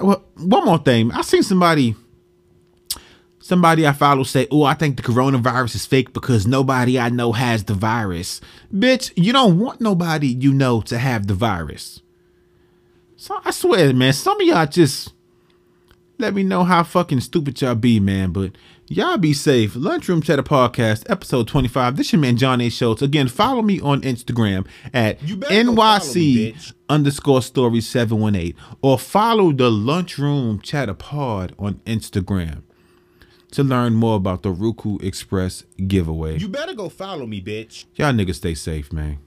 one 0.00 0.64
more 0.64 0.78
thing. 0.78 1.12
I 1.12 1.22
seen 1.22 1.42
somebody, 1.42 1.94
somebody 3.40 3.86
I 3.86 3.92
follow 3.92 4.22
say, 4.22 4.46
"Oh, 4.50 4.64
I 4.64 4.74
think 4.74 4.96
the 4.96 5.02
coronavirus 5.02 5.74
is 5.76 5.86
fake 5.86 6.12
because 6.12 6.46
nobody 6.46 6.98
I 6.98 7.08
know 7.08 7.32
has 7.32 7.64
the 7.64 7.74
virus." 7.74 8.40
Bitch, 8.74 9.12
you 9.16 9.32
don't 9.32 9.58
want 9.58 9.80
nobody 9.80 10.28
you 10.28 10.52
know 10.52 10.80
to 10.82 10.98
have 10.98 11.26
the 11.26 11.34
virus. 11.34 12.02
So 13.16 13.40
I 13.44 13.50
swear, 13.50 13.92
man, 13.92 14.12
some 14.12 14.40
of 14.40 14.46
y'all 14.46 14.66
just 14.66 15.12
let 16.18 16.34
me 16.34 16.42
know 16.42 16.64
how 16.64 16.82
fucking 16.82 17.20
stupid 17.20 17.60
y'all 17.60 17.74
be, 17.74 18.00
man. 18.00 18.32
But 18.32 18.52
y'all 18.88 19.18
be 19.18 19.32
safe. 19.32 19.76
Lunchroom 19.76 20.22
Chatter 20.22 20.42
Podcast, 20.42 21.08
episode 21.10 21.46
25. 21.46 21.96
This 21.96 22.12
your 22.12 22.20
man, 22.20 22.36
John 22.36 22.60
A. 22.60 22.68
Schultz. 22.68 23.02
Again, 23.02 23.28
follow 23.28 23.62
me 23.62 23.80
on 23.80 24.00
Instagram 24.02 24.66
at 24.92 25.20
NYC 25.20 26.14
me, 26.14 26.56
underscore 26.88 27.42
story 27.42 27.80
718 27.80 28.54
or 28.82 28.98
follow 28.98 29.52
the 29.52 29.70
Lunchroom 29.70 30.60
Chatter 30.60 30.94
Pod 30.94 31.54
on 31.58 31.74
Instagram 31.86 32.62
to 33.52 33.62
learn 33.62 33.94
more 33.94 34.16
about 34.16 34.42
the 34.42 34.50
Roku 34.50 34.98
Express 34.98 35.64
giveaway. 35.86 36.38
You 36.38 36.48
better 36.48 36.74
go 36.74 36.88
follow 36.88 37.26
me, 37.26 37.40
bitch. 37.40 37.86
Y'all 37.94 38.12
niggas 38.12 38.36
stay 38.36 38.54
safe, 38.54 38.92
man. 38.92 39.18